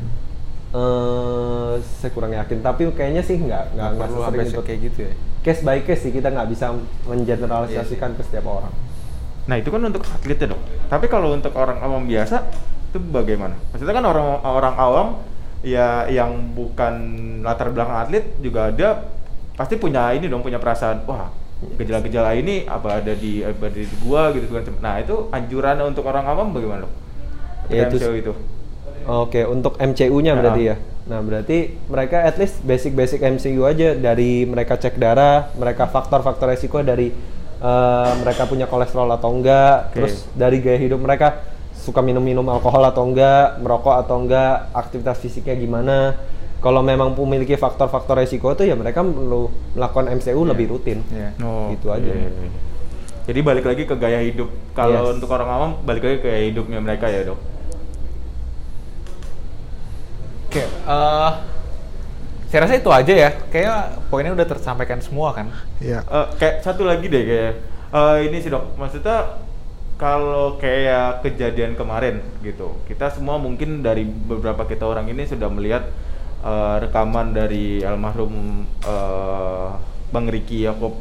eh 0.73 1.73
saya 2.01 2.11
kurang 2.17 2.33
yakin, 2.33 2.65
tapi 2.65 2.89
kayaknya 2.97 3.21
sih 3.21 3.37
nggak 3.37 3.77
nggak 3.77 3.89
nggak 3.93 4.09
sesering 4.09 4.25
sampai 4.25 4.45
itu. 4.49 4.61
kayak 4.65 4.79
gitu 4.89 4.99
ya? 5.05 5.13
Case 5.43 5.61
by 5.61 5.79
case 5.85 6.01
sih 6.07 6.11
kita 6.11 6.27
nggak 6.33 6.49
bisa 6.49 6.73
mengeneralisasikan 7.05 8.17
ke 8.17 8.21
setiap 8.25 8.49
orang. 8.49 8.73
Nah 9.45 9.55
itu 9.59 9.69
kan 9.69 9.81
untuk 9.83 10.01
atlet 10.01 10.39
ya 10.39 10.47
dok. 10.49 10.61
Tapi 10.89 11.05
kalau 11.11 11.35
untuk 11.35 11.53
orang 11.53 11.77
awam 11.83 12.07
biasa 12.09 12.47
itu 12.89 12.97
bagaimana? 13.11 13.53
Maksudnya 13.69 13.95
kan 14.01 14.05
orang 14.07 14.27
orang 14.41 14.75
awam 14.79 15.07
ya 15.63 16.09
yang 16.11 16.51
bukan 16.57 16.93
latar 17.45 17.71
belakang 17.71 17.97
atlet 18.03 18.25
juga 18.43 18.73
ada 18.73 19.07
pasti 19.55 19.79
punya 19.79 20.11
ini 20.11 20.27
dong 20.27 20.43
punya 20.43 20.59
perasaan 20.59 21.07
wah 21.07 21.31
gejala-gejala 21.75 22.35
ini 22.35 22.63
apa 22.65 23.01
ada 23.01 23.13
di 23.13 23.41
apa 23.41 23.69
ada 23.69 23.79
di 23.79 23.95
gua 24.01 24.29
gitu 24.31 24.47
kan. 24.49 24.63
Nah 24.79 24.99
itu 24.99 25.27
anjuran 25.29 25.77
untuk 25.83 26.03
orang 26.05 26.25
awam 26.25 26.51
bagaimana 26.51 26.85
dok? 26.85 26.93
Ya, 27.71 27.87
itu- 27.87 27.97
MCO 27.99 28.13
itu. 28.13 28.33
Oke, 29.03 29.43
untuk 29.43 29.75
MCU-nya 29.79 30.31
Ya. 30.31 30.39
berarti 30.39 30.63
ya. 30.63 30.75
Nah, 31.03 31.19
berarti 31.19 31.75
mereka 31.91 32.23
at 32.23 32.39
least 32.39 32.63
basic-basic 32.63 33.19
MCU 33.19 33.67
aja 33.67 33.91
dari 33.91 34.47
mereka 34.47 34.79
cek 34.79 34.95
darah, 34.95 35.51
mereka 35.59 35.91
faktor-faktor 35.91 36.47
resiko 36.47 36.79
dari 36.79 37.11
eh, 37.59 38.11
mereka 38.19 38.43
punya 38.43 38.67
kolesterol 38.67 39.07
atau 39.11 39.31
enggak, 39.31 39.87
Oke. 39.87 39.95
terus 39.95 40.27
dari 40.35 40.59
gaya 40.59 40.75
hidup 40.75 40.99
mereka 40.99 41.43
suka 41.71 42.03
minum-minum 42.03 42.43
alkohol 42.47 42.83
atau 42.83 43.07
enggak, 43.07 43.59
merokok 43.59 44.03
atau 44.03 44.19
enggak, 44.19 44.67
aktivitas 44.75 45.19
fisiknya 45.19 45.55
gimana. 45.55 46.15
Kalau 46.63 46.79
memang 46.79 47.11
memiliki 47.11 47.59
faktor-faktor 47.59 48.15
resiko 48.15 48.47
itu 48.49 48.63
ya 48.63 48.73
mereka 48.73 49.03
perlu 49.03 49.51
melakukan 49.75 50.07
MCU 50.15 50.47
lebih 50.47 50.71
rutin. 50.71 51.03
Iya. 51.11 51.35
Oh, 51.43 51.75
Gitu 51.75 51.91
aja. 51.91 52.07
oke. 52.07 52.47
Jadi 53.23 53.39
balik 53.39 53.63
lagi 53.63 53.83
ke 53.83 53.95
gaya 53.95 54.19
hidup. 54.19 54.47
Kalau 54.71 55.11
Yes. 55.11 55.13
untuk 55.15 55.29
orang 55.29 55.49
awam 55.49 55.71
balik 55.83 56.03
lagi 56.03 56.17
ke 56.19 56.27
gaya 56.27 56.43
hidupnya 56.47 56.79
mereka 56.79 57.11
ya 57.11 57.27
dok. 57.27 57.39
Oke, 60.47 60.63
eh, 60.63 61.29
saya 62.47 62.59
rasa 62.61 62.75
itu 62.77 62.89
aja 62.89 63.13
ya. 63.13 63.29
Kayaknya 63.49 63.75
poinnya 64.07 64.31
udah 64.31 64.47
tersampaikan 64.47 65.01
semua 65.01 65.33
kan. 65.33 65.49
Iya. 65.81 65.99
Eh, 66.05 66.27
kayak 66.37 66.55
satu 66.61 66.85
lagi 66.85 67.09
deh 67.09 67.23
kayak 67.25 67.53
eh, 67.93 68.17
ini 68.25 68.37
sih 68.39 68.49
dok, 68.49 68.73
maksudnya 68.73 69.37
kalau 69.95 70.57
kayak 70.57 71.21
kejadian 71.21 71.75
kemarin 71.75 72.23
gitu, 72.41 72.73
kita 72.85 73.07
semua 73.09 73.37
mungkin 73.37 73.79
dari 73.79 74.01
beberapa 74.03 74.65
kita 74.65 74.83
orang 74.83 75.05
ini 75.07 75.23
sudah 75.23 75.45
melihat 75.47 75.85
eh, 76.43 76.75
rekaman 76.83 77.31
dari 77.31 77.81
almarhum 77.81 78.67
eh, 78.83 79.69
Bang 80.13 80.27
Riki 80.29 80.67
Yakob 80.67 80.93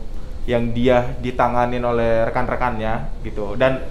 yang 0.49 0.75
dia 0.75 1.15
ditanganin 1.23 1.83
oleh 1.87 2.27
rekan-rekannya 2.27 3.23
gitu 3.23 3.55
dan 3.55 3.87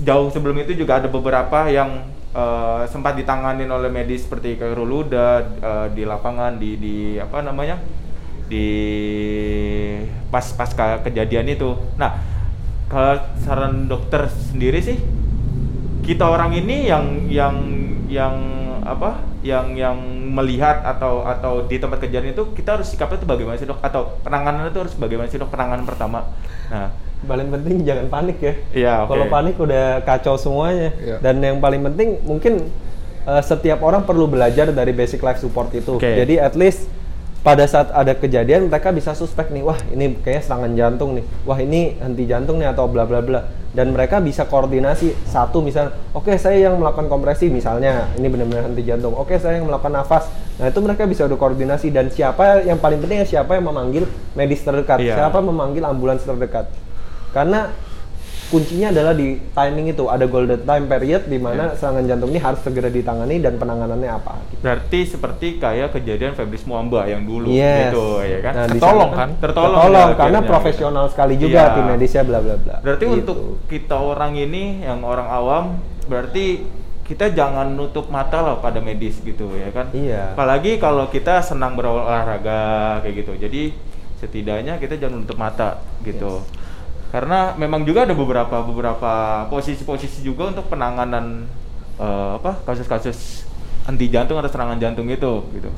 jauh 0.00 0.28
sebelum 0.32 0.56
itu 0.60 0.76
juga 0.76 1.00
ada 1.00 1.08
beberapa 1.08 1.68
yang 1.68 2.08
eh, 2.32 2.82
sempat 2.88 3.16
ditanganin 3.16 3.68
oleh 3.68 3.92
medis 3.92 4.24
seperti 4.24 4.56
Khairul 4.56 5.04
Huda 5.04 5.28
eh, 5.60 5.86
di 5.92 6.02
lapangan 6.08 6.56
di 6.56 6.76
di 6.76 6.96
apa 7.16 7.44
namanya 7.44 7.80
di 8.50 8.66
pas 10.26 10.42
pasca 10.42 10.98
kejadian 11.06 11.54
itu. 11.54 11.70
Nah, 11.94 12.18
kalau 12.90 13.22
saran 13.46 13.86
dokter 13.86 14.26
sendiri 14.26 14.82
sih 14.82 14.98
kita 16.02 16.26
orang 16.26 16.58
ini 16.58 16.90
yang 16.90 17.30
yang 17.30 17.56
yang 18.10 18.34
apa 18.82 19.22
yang 19.46 19.78
yang 19.78 19.98
melihat 20.30 20.86
atau 20.86 21.26
atau 21.26 21.66
di 21.66 21.82
tempat 21.82 21.98
kejadian 22.06 22.32
itu 22.32 22.54
kita 22.54 22.78
harus 22.78 22.86
sikapnya 22.86 23.18
itu 23.18 23.26
bagaimana 23.26 23.56
sih 23.58 23.66
dok 23.66 23.82
atau 23.82 24.14
penanganan 24.22 24.70
itu 24.70 24.78
harus 24.78 24.94
bagaimana 24.94 25.26
sih 25.26 25.42
dok 25.42 25.50
penanganan 25.50 25.82
pertama 25.82 26.30
nah 26.70 26.94
paling 27.24 27.48
penting 27.52 27.84
jangan 27.84 28.06
panik 28.08 28.38
ya. 28.40 28.54
Iya, 28.72 28.94
oke. 29.04 29.12
Kalau 29.12 29.24
panik 29.28 29.56
udah 29.60 29.84
kacau 30.04 30.34
semuanya. 30.40 30.88
Iya. 30.96 31.16
Dan 31.20 31.44
yang 31.44 31.60
paling 31.60 31.84
penting 31.92 32.16
mungkin 32.24 32.72
eh, 33.28 33.42
setiap 33.44 33.84
orang 33.84 34.08
perlu 34.08 34.24
belajar 34.24 34.72
dari 34.72 34.92
basic 34.96 35.20
life 35.20 35.40
support 35.40 35.68
itu. 35.76 36.00
Oke. 36.00 36.08
Jadi 36.08 36.40
at 36.40 36.56
least 36.56 36.88
pada 37.40 37.64
saat 37.64 37.88
ada 37.88 38.12
kejadian 38.12 38.68
mereka 38.68 38.92
bisa 38.92 39.16
suspek 39.16 39.48
nih, 39.48 39.64
wah 39.64 39.78
ini 39.88 40.12
kayaknya 40.20 40.42
serangan 40.44 40.72
jantung 40.76 41.16
nih, 41.16 41.24
wah 41.48 41.56
ini 41.56 41.96
henti 41.96 42.24
jantung 42.28 42.60
nih 42.60 42.68
atau 42.68 42.84
bla 42.84 43.08
bla 43.08 43.24
bla. 43.24 43.40
Dan 43.70 43.94
mereka 43.94 44.18
bisa 44.18 44.50
koordinasi 44.50 45.14
satu 45.30 45.62
misal, 45.62 45.94
oke 46.10 46.34
saya 46.36 46.68
yang 46.68 46.76
melakukan 46.76 47.06
kompresi 47.06 47.46
misalnya 47.48 48.10
ini 48.18 48.26
benar-benar 48.26 48.66
henti 48.68 48.82
jantung, 48.82 49.14
oke 49.16 49.32
saya 49.40 49.56
yang 49.62 49.70
melakukan 49.70 49.94
nafas. 49.94 50.26
Nah 50.60 50.68
itu 50.68 50.78
mereka 50.84 51.08
bisa 51.08 51.24
udah 51.24 51.38
koordinasi 51.38 51.88
dan 51.88 52.12
siapa 52.12 52.60
yang 52.66 52.76
paling 52.76 53.00
penting 53.00 53.24
ya 53.24 53.26
siapa 53.40 53.56
yang 53.56 53.64
memanggil 53.70 54.04
medis 54.36 54.60
terdekat, 54.60 55.00
Iya. 55.00 55.16
siapa 55.16 55.38
memanggil 55.40 55.86
ambulans 55.86 56.20
terdekat. 56.20 56.68
Karena 57.30 57.70
kuncinya 58.50 58.90
adalah 58.90 59.14
di 59.14 59.38
timing 59.48 59.86
itu 59.88 60.04
ada 60.04 60.26
golden 60.26 60.60
time 60.60 60.84
period 60.84 61.22
di 61.24 61.38
mana 61.38 61.72
serangan 61.72 62.02
jantung 62.04 62.28
ini 62.28 62.38
harus 62.38 62.58
segera 62.58 62.86
ditangani 62.86 63.38
dan 63.38 63.54
penanganannya 63.54 64.10
apa. 64.10 64.34
gitu. 64.44 64.60
berarti 64.60 65.00
seperti 65.06 65.46
kayak 65.56 65.88
kejadian 65.92 66.34
Febris 66.34 66.62
Muamba 66.62 67.06
yang 67.06 67.22
dulu 67.22 67.48
Yes. 67.48 67.88
gitu 67.88 68.04
ya 68.20 68.38
kan 68.40 68.52
Nah, 68.52 68.66
Tertolong 68.68 69.10
kan? 69.12 69.28
Tertolong 69.38 69.74
Tertolong, 69.80 70.08
ya 70.08 70.16
karena 70.16 70.26
akhirnya. 70.36 70.50
profesional 70.50 71.04
sekali 71.06 71.34
juga 71.36 71.60
Iya. 71.62 71.72
tim 71.72 71.84
medisnya 71.86 72.22
bla 72.22 72.38
bla 72.38 72.56
bla. 72.56 72.76
Berarti 72.80 73.04
Gitu. 73.04 73.16
untuk 73.16 73.38
kita 73.66 73.96
orang 73.96 74.32
ini 74.34 74.64
yang 74.80 75.00
orang 75.00 75.28
awam 75.28 75.64
berarti 76.04 76.66
kita 77.02 77.30
jangan 77.30 77.70
nutup 77.70 78.06
mata 78.06 78.38
lah 78.40 78.58
pada 78.58 78.78
medis 78.78 79.18
gitu 79.18 79.46
ya 79.52 79.70
kan. 79.70 79.90
Iya. 79.90 80.34
Apalagi 80.34 80.76
kalau 80.76 81.06
kita 81.06 81.38
senang 81.40 81.74
berolahraga 81.74 82.60
kayak 83.00 83.14
gitu. 83.16 83.32
Jadi 83.36 83.62
setidaknya 84.16 84.76
kita 84.76 84.94
jangan 84.96 85.18
nutup 85.18 85.34
mata 85.34 85.78
gitu. 86.00 86.42
Karena 87.10 87.52
memang 87.54 87.82
juga 87.82 88.02
ada 88.02 88.14
beberapa 88.14 88.62
beberapa 88.62 89.12
posisi-posisi 89.46 90.22
juga 90.22 90.46
untuk 90.48 90.66
penanganan 90.66 91.46
eh, 91.96 92.30
apa 92.36 92.62
kasus-kasus 92.64 93.44
anti 93.82 94.06
jantung 94.06 94.38
atau 94.38 94.46
serangan 94.46 94.78
jantung 94.78 95.06
itu 95.06 95.42
gitu. 95.50 95.70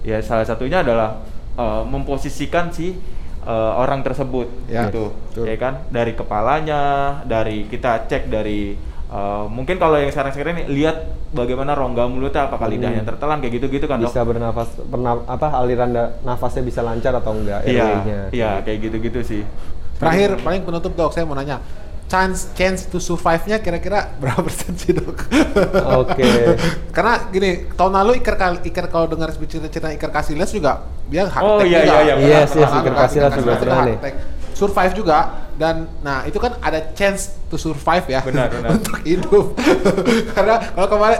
Ya 0.00 0.16
salah 0.20 0.44
satunya 0.44 0.80
adalah 0.80 1.20
eh, 1.54 1.82
memposisikan 1.84 2.72
si 2.72 2.96
eh, 3.44 3.72
orang 3.74 4.00
tersebut 4.00 4.48
Ya, 4.66 4.88
gitu. 4.88 5.12
betul. 5.28 5.44
Ya 5.44 5.56
kan 5.56 5.84
dari 5.88 6.12
kepalanya, 6.12 6.80
dari 7.22 7.68
kita 7.68 8.08
cek 8.08 8.32
dari 8.32 8.72
eh, 9.08 9.44
mungkin 9.46 9.76
kalau 9.76 10.00
yang 10.00 10.08
sekarang-sekarang 10.08 10.56
ini 10.56 10.64
lihat 10.74 10.96
bagaimana 11.28 11.76
rongga 11.76 12.08
mulutnya 12.08 12.48
apakah 12.48 12.64
lidahnya 12.66 13.04
tertelan 13.04 13.44
kayak 13.44 13.60
gitu-gitu 13.60 13.84
kan 13.84 14.00
dok. 14.00 14.08
Hmm. 14.08 14.16
bisa 14.16 14.24
bernafas 14.24 14.68
pernah 14.80 15.20
apa 15.20 15.48
aliran 15.54 15.92
da- 15.92 16.16
nafasnya 16.24 16.64
bisa 16.64 16.80
lancar 16.80 17.12
atau 17.12 17.36
enggak 17.36 17.68
Iya, 17.68 17.88
iya 18.32 18.50
kayak 18.64 18.78
gitu-gitu 18.88 19.20
sih. 19.20 19.42
Terakhir 19.98 20.38
paling 20.40 20.62
penutup 20.62 20.94
dok, 20.94 21.10
saya 21.10 21.26
mau 21.26 21.34
nanya 21.34 21.58
chance 22.08 22.48
chance 22.56 22.88
to 22.88 22.96
survive-nya 22.96 23.60
kira-kira 23.60 24.08
berapa 24.22 24.40
persen 24.40 24.72
sih 24.74 24.96
dok? 24.96 25.28
Oke. 26.00 26.24
Karena 26.96 27.28
gini, 27.28 27.68
tahun 27.76 27.92
lalu 28.00 28.24
Iker 28.24 28.34
Iker 28.64 28.86
kalau 28.88 29.04
dengar 29.04 29.28
cerita 29.36 29.92
Iker 29.92 30.08
Casillas 30.08 30.48
juga 30.48 30.88
dia 31.08 31.28
hard 31.28 31.44
Oh, 31.44 31.60
iya, 31.60 31.84
juga. 31.84 31.92
iya, 32.00 32.00
iya, 32.00 32.14
benar. 32.16 32.48
Yes, 32.48 32.50
Iker 32.56 32.94
Casillas 32.96 33.32
juga 33.36 33.52
pernah 33.60 33.80
nih. 33.84 33.98
Survive 34.56 34.90
juga 34.96 35.18
dan 35.54 35.86
nah 36.06 36.22
itu 36.22 36.38
kan 36.38 36.54
ada 36.62 36.78
chance 36.94 37.34
to 37.50 37.58
survive 37.58 38.06
ya 38.06 38.22
Benar, 38.22 38.46
benar. 38.54 38.70
untuk 38.78 38.96
hidup. 39.04 39.54
Karena 40.34 40.54
kalau 40.70 40.88
kemarin 40.90 41.18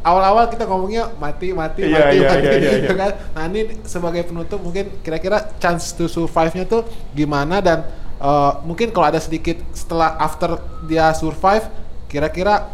awal-awal 0.00 0.44
kita 0.48 0.64
ngomongnya 0.64 1.08
mati 1.16 1.52
mati 1.56 1.84
Iya, 1.88 1.96
mati 2.02 2.16
iya, 2.18 2.28
mati 2.28 2.44
iya, 2.44 2.52
iya, 2.56 2.72
iya. 2.82 2.88
ya 2.88 2.94
kan? 2.96 3.12
Nah, 3.32 3.42
ini 3.48 3.60
sebagai 3.84 4.26
penutup 4.26 4.60
mungkin 4.60 4.90
kira-kira 5.00 5.54
chance 5.56 5.94
to 5.94 6.04
survive-nya 6.04 6.64
tuh 6.66 6.82
gimana 7.12 7.60
dan 7.60 7.84
eh, 8.20 8.52
mungkin 8.64 8.90
kalau 8.92 9.12
ada 9.12 9.20
sedikit 9.20 9.60
setelah 9.76 10.16
after 10.16 10.60
dia 10.88 11.12
survive 11.12 11.68
kira-kira 12.06 12.70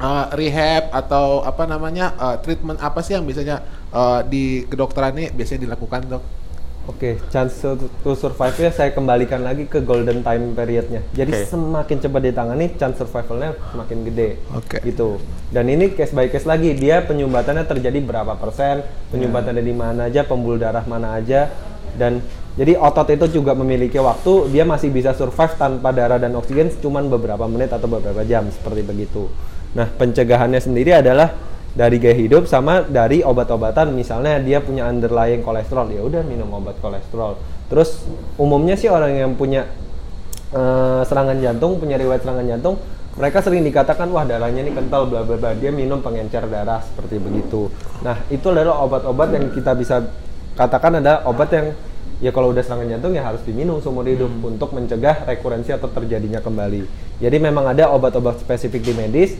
uh, 0.00 0.26
rehab 0.36 0.92
atau 0.92 1.44
apa 1.44 1.64
namanya 1.64 2.12
uh, 2.16 2.36
treatment 2.40 2.80
apa 2.80 3.00
sih 3.04 3.16
yang 3.16 3.24
biasanya 3.24 3.64
uh, 3.92 4.20
di 4.24 4.64
kedokteran 4.68 5.16
ini 5.16 5.26
biasanya 5.32 5.68
dilakukan 5.68 6.00
dok? 6.08 6.24
Oke, 6.88 7.22
chance 7.30 7.60
to, 7.60 7.76
to 8.02 8.16
survive-nya 8.18 8.72
saya 8.72 8.90
kembalikan 8.90 9.44
lagi 9.44 9.68
ke 9.68 9.84
golden 9.84 10.26
time 10.26 10.56
period-nya. 10.56 11.04
Jadi 11.14 11.32
Oke. 11.38 11.46
semakin 11.46 11.96
cepat 12.02 12.22
ditangani, 12.24 12.66
chance 12.80 12.98
survival-nya 12.98 13.54
semakin 13.70 13.98
gede. 14.10 14.28
Oke. 14.56 14.82
Gitu. 14.82 15.20
Dan 15.54 15.70
ini 15.70 15.92
case 15.94 16.10
by 16.10 16.26
case 16.32 16.48
lagi, 16.48 16.74
dia 16.74 17.04
penyumbatannya 17.04 17.68
terjadi 17.68 18.00
berapa 18.00 18.34
persen, 18.34 18.82
penyumbatannya 19.12 19.62
di 19.62 19.74
mana 19.76 20.10
aja, 20.10 20.26
pembuluh 20.26 20.58
darah 20.58 20.82
mana 20.88 21.14
aja, 21.14 21.52
dan 21.94 22.24
jadi 22.58 22.74
otot 22.74 23.06
itu 23.14 23.40
juga 23.40 23.54
memiliki 23.54 23.96
waktu, 24.02 24.50
dia 24.50 24.66
masih 24.66 24.90
bisa 24.90 25.14
survive 25.14 25.54
tanpa 25.54 25.94
darah 25.94 26.18
dan 26.18 26.34
oksigen 26.34 26.70
cuman 26.82 27.06
beberapa 27.06 27.46
menit 27.46 27.70
atau 27.70 27.86
beberapa 27.86 28.26
jam 28.26 28.50
seperti 28.50 28.82
begitu. 28.82 29.30
Nah, 29.78 29.86
pencegahannya 29.86 30.58
sendiri 30.58 30.98
adalah 30.98 31.30
dari 31.70 32.02
gaya 32.02 32.18
hidup 32.18 32.50
sama 32.50 32.82
dari 32.82 33.22
obat-obatan. 33.22 33.94
Misalnya 33.94 34.42
dia 34.42 34.58
punya 34.58 34.90
underlying 34.90 35.46
kolesterol 35.46 35.94
ya 35.94 36.02
udah 36.02 36.22
minum 36.26 36.50
obat 36.50 36.74
kolesterol. 36.82 37.38
Terus 37.70 38.02
umumnya 38.34 38.74
sih 38.74 38.90
orang 38.90 39.14
yang 39.14 39.32
punya 39.38 39.70
eh, 40.50 41.02
serangan 41.06 41.38
jantung 41.38 41.78
punya 41.78 41.94
riwayat 41.94 42.26
serangan 42.26 42.46
jantung 42.50 42.74
mereka 43.14 43.42
sering 43.42 43.66
dikatakan 43.66 44.06
wah 44.14 44.22
darahnya 44.22 44.62
ini 44.62 44.74
kental 44.74 45.06
bla 45.06 45.22
bla 45.22 45.38
bla. 45.38 45.54
Dia 45.54 45.70
minum 45.70 46.02
pengencer 46.02 46.46
darah 46.50 46.82
seperti 46.82 47.22
begitu. 47.22 47.70
Nah 48.02 48.18
itu 48.26 48.46
adalah 48.50 48.82
obat-obat 48.82 49.34
yang 49.34 49.50
kita 49.54 49.74
bisa 49.78 50.02
katakan 50.58 50.98
ada 50.98 51.22
obat 51.26 51.50
yang 51.54 51.70
ya 52.20 52.30
kalau 52.30 52.52
udah 52.52 52.60
serangan 52.60 52.86
jantung 52.86 53.16
ya 53.16 53.24
harus 53.24 53.40
diminum 53.42 53.80
seumur 53.80 54.04
hidup 54.04 54.28
untuk 54.44 54.76
mencegah 54.76 55.24
rekurensi 55.24 55.72
atau 55.72 55.88
terjadinya 55.88 56.44
kembali. 56.44 56.84
Jadi 57.20 57.36
memang 57.40 57.68
ada 57.68 57.88
obat-obat 57.92 58.40
spesifik 58.40 58.84
di 58.84 58.92
medis 58.92 59.36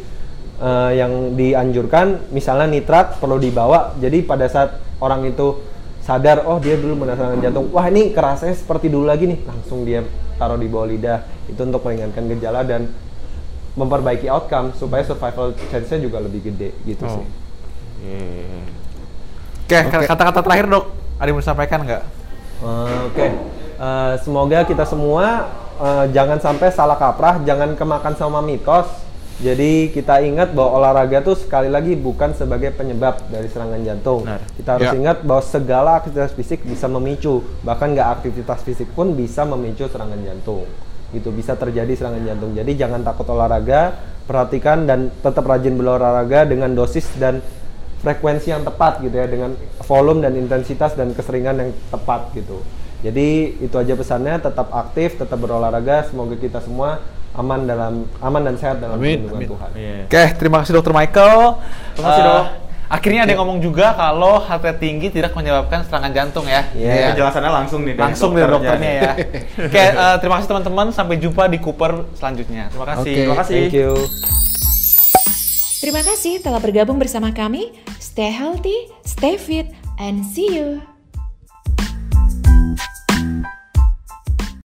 eh, 0.61 0.91
yang 0.97 1.37
dianjurkan. 1.37 2.33
Misalnya 2.33 2.69
nitrat 2.69 3.21
perlu 3.21 3.37
dibawa. 3.37 3.93
Jadi 4.01 4.25
pada 4.25 4.49
saat 4.49 4.81
orang 5.01 5.29
itu 5.29 5.61
sadar 6.01 6.49
oh 6.49 6.57
dia 6.57 6.81
dulu 6.81 7.05
pernah 7.05 7.17
serangan 7.17 7.39
jantung. 7.45 7.69
Wah 7.73 7.87
ini 7.89 8.17
kerasanya 8.17 8.57
seperti 8.57 8.89
dulu 8.89 9.05
lagi 9.09 9.29
nih. 9.29 9.39
Langsung 9.45 9.85
dia 9.85 10.01
taruh 10.41 10.57
di 10.57 10.69
bawah 10.69 10.89
lidah. 10.89 11.21
Itu 11.49 11.69
untuk 11.69 11.85
meringankan 11.85 12.25
gejala 12.37 12.65
dan 12.65 12.89
memperbaiki 13.77 14.27
outcome 14.27 14.73
supaya 14.75 15.05
survival 15.07 15.53
chance-nya 15.69 16.01
juga 16.01 16.19
lebih 16.21 16.49
gede. 16.49 16.73
Gitu 16.85 17.05
Oh. 17.05 17.13
sih. 17.21 17.27
Iya. 18.01 18.65
Oke, 19.71 19.79
kata-kata 20.09 20.41
terakhir 20.43 20.67
dok, 20.67 20.85
ada 21.21 21.29
yang 21.31 21.37
mau 21.39 21.43
disampaikan 21.45 21.81
nggak? 21.87 22.03
Oke, 22.61 23.29
Eh, 23.81 24.15
semoga 24.21 24.61
kita 24.69 24.85
semua 24.85 25.49
eh, 25.81 26.05
jangan 26.13 26.37
sampai 26.37 26.69
salah 26.69 27.01
kaprah, 27.01 27.41
jangan 27.49 27.73
kemakan 27.73 28.13
sama 28.13 28.45
mitos. 28.45 28.85
Jadi 29.41 29.89
kita 29.89 30.21
ingat 30.21 30.53
bahwa 30.53 30.77
olahraga 30.77 31.25
tuh 31.25 31.33
sekali 31.33 31.73
lagi 31.73 31.97
bukan 31.97 32.37
sebagai 32.37 32.77
penyebab 32.77 33.17
dari 33.33 33.49
serangan 33.49 33.81
jantung. 33.81 34.29
Benar. 34.29 34.45
Kita 34.53 34.71
harus 34.77 34.93
Ya. 34.93 35.01
ingat 35.01 35.25
bahwa 35.25 35.41
segala 35.41 35.91
aktivitas 35.97 36.37
fisik 36.37 36.61
bisa 36.61 36.93
memicu, 36.93 37.41
bahkan 37.65 37.97
nggak 37.97 38.21
aktivitas 38.21 38.61
fisik 38.61 38.93
pun 38.93 39.17
bisa 39.17 39.49
memicu 39.49 39.89
serangan 39.89 40.21
jantung. 40.21 40.69
Gitu 41.17 41.33
bisa 41.33 41.57
terjadi 41.57 41.97
serangan 41.97 42.21
jantung. 42.21 42.53
Jadi 42.53 42.77
jangan 42.77 43.01
takut 43.01 43.25
olahraga, 43.33 43.97
perhatikan 44.29 44.85
dan 44.85 45.09
tetap 45.25 45.49
rajin 45.49 45.73
berolahraga 45.73 46.45
dengan 46.45 46.77
dosis 46.77 47.09
dan 47.17 47.41
frekuensi 48.01 48.49
yang 48.49 48.65
tepat 48.65 49.05
gitu 49.05 49.13
ya 49.13 49.29
dengan 49.29 49.53
volume 49.85 50.25
dan 50.25 50.33
intensitas 50.37 50.97
dan 50.97 51.13
keseringan 51.13 51.57
yang 51.61 51.71
tepat 51.93 52.33
gitu. 52.33 52.65
Jadi 53.01 53.57
itu 53.65 53.77
aja 53.81 53.97
pesannya 53.97 54.41
tetap 54.41 54.69
aktif, 54.73 55.17
tetap 55.17 55.41
berolahraga. 55.41 56.05
Semoga 56.09 56.37
kita 56.37 56.61
semua 56.61 57.01
aman 57.33 57.65
dalam 57.65 58.05
aman 58.21 58.43
dan 58.45 58.55
sehat 58.61 58.77
dalam 58.83 59.01
Amin. 59.01 59.25
Tuhan. 59.25 59.71
Iya. 59.73 59.97
Oke, 60.05 60.25
terima 60.37 60.61
kasih 60.61 60.77
dokter 60.77 60.93
Michael. 60.93 61.57
Terima 61.97 62.09
kasih, 62.13 62.23
Eh, 62.23 62.29
Dok. 62.29 62.47
Akhirnya 62.91 63.23
ada 63.23 63.31
yang 63.31 63.47
ngomong 63.47 63.63
juga 63.63 63.95
kalau 63.95 64.43
heart 64.43 64.67
rate 64.67 64.83
tinggi 64.83 65.15
tidak 65.15 65.31
menyebabkan 65.39 65.87
serangan 65.87 66.11
jantung 66.11 66.43
ya. 66.43 66.67
Iya. 66.75 67.15
Penjelasannya 67.15 67.53
langsung 67.55 67.81
nih 67.87 67.95
dari 67.95 68.03
Langsung 68.03 68.31
dari 68.35 68.51
dokternya 68.51 68.93
ya. 68.99 69.13
Oke, 69.71 69.85
eh, 69.95 70.17
terima 70.19 70.35
kasih 70.43 70.49
teman-teman. 70.51 70.87
Sampai 70.91 71.17
jumpa 71.23 71.47
di 71.47 71.59
Cooper 71.63 72.11
selanjutnya. 72.19 72.67
Terima 72.69 72.87
kasih. 72.91 73.13
Oke. 73.15 73.23
Terima 73.23 73.37
kasih. 73.39 73.61
Thank 73.71 73.79
you. 73.79 74.60
Terima 75.91 76.07
kasih 76.07 76.39
telah 76.39 76.63
bergabung 76.63 77.03
bersama 77.03 77.35
kami. 77.35 77.75
Stay 77.99 78.31
healthy, 78.31 78.95
stay 79.03 79.35
fit, 79.35 79.75
and 79.99 80.23
see 80.23 80.47
you. 80.47 80.79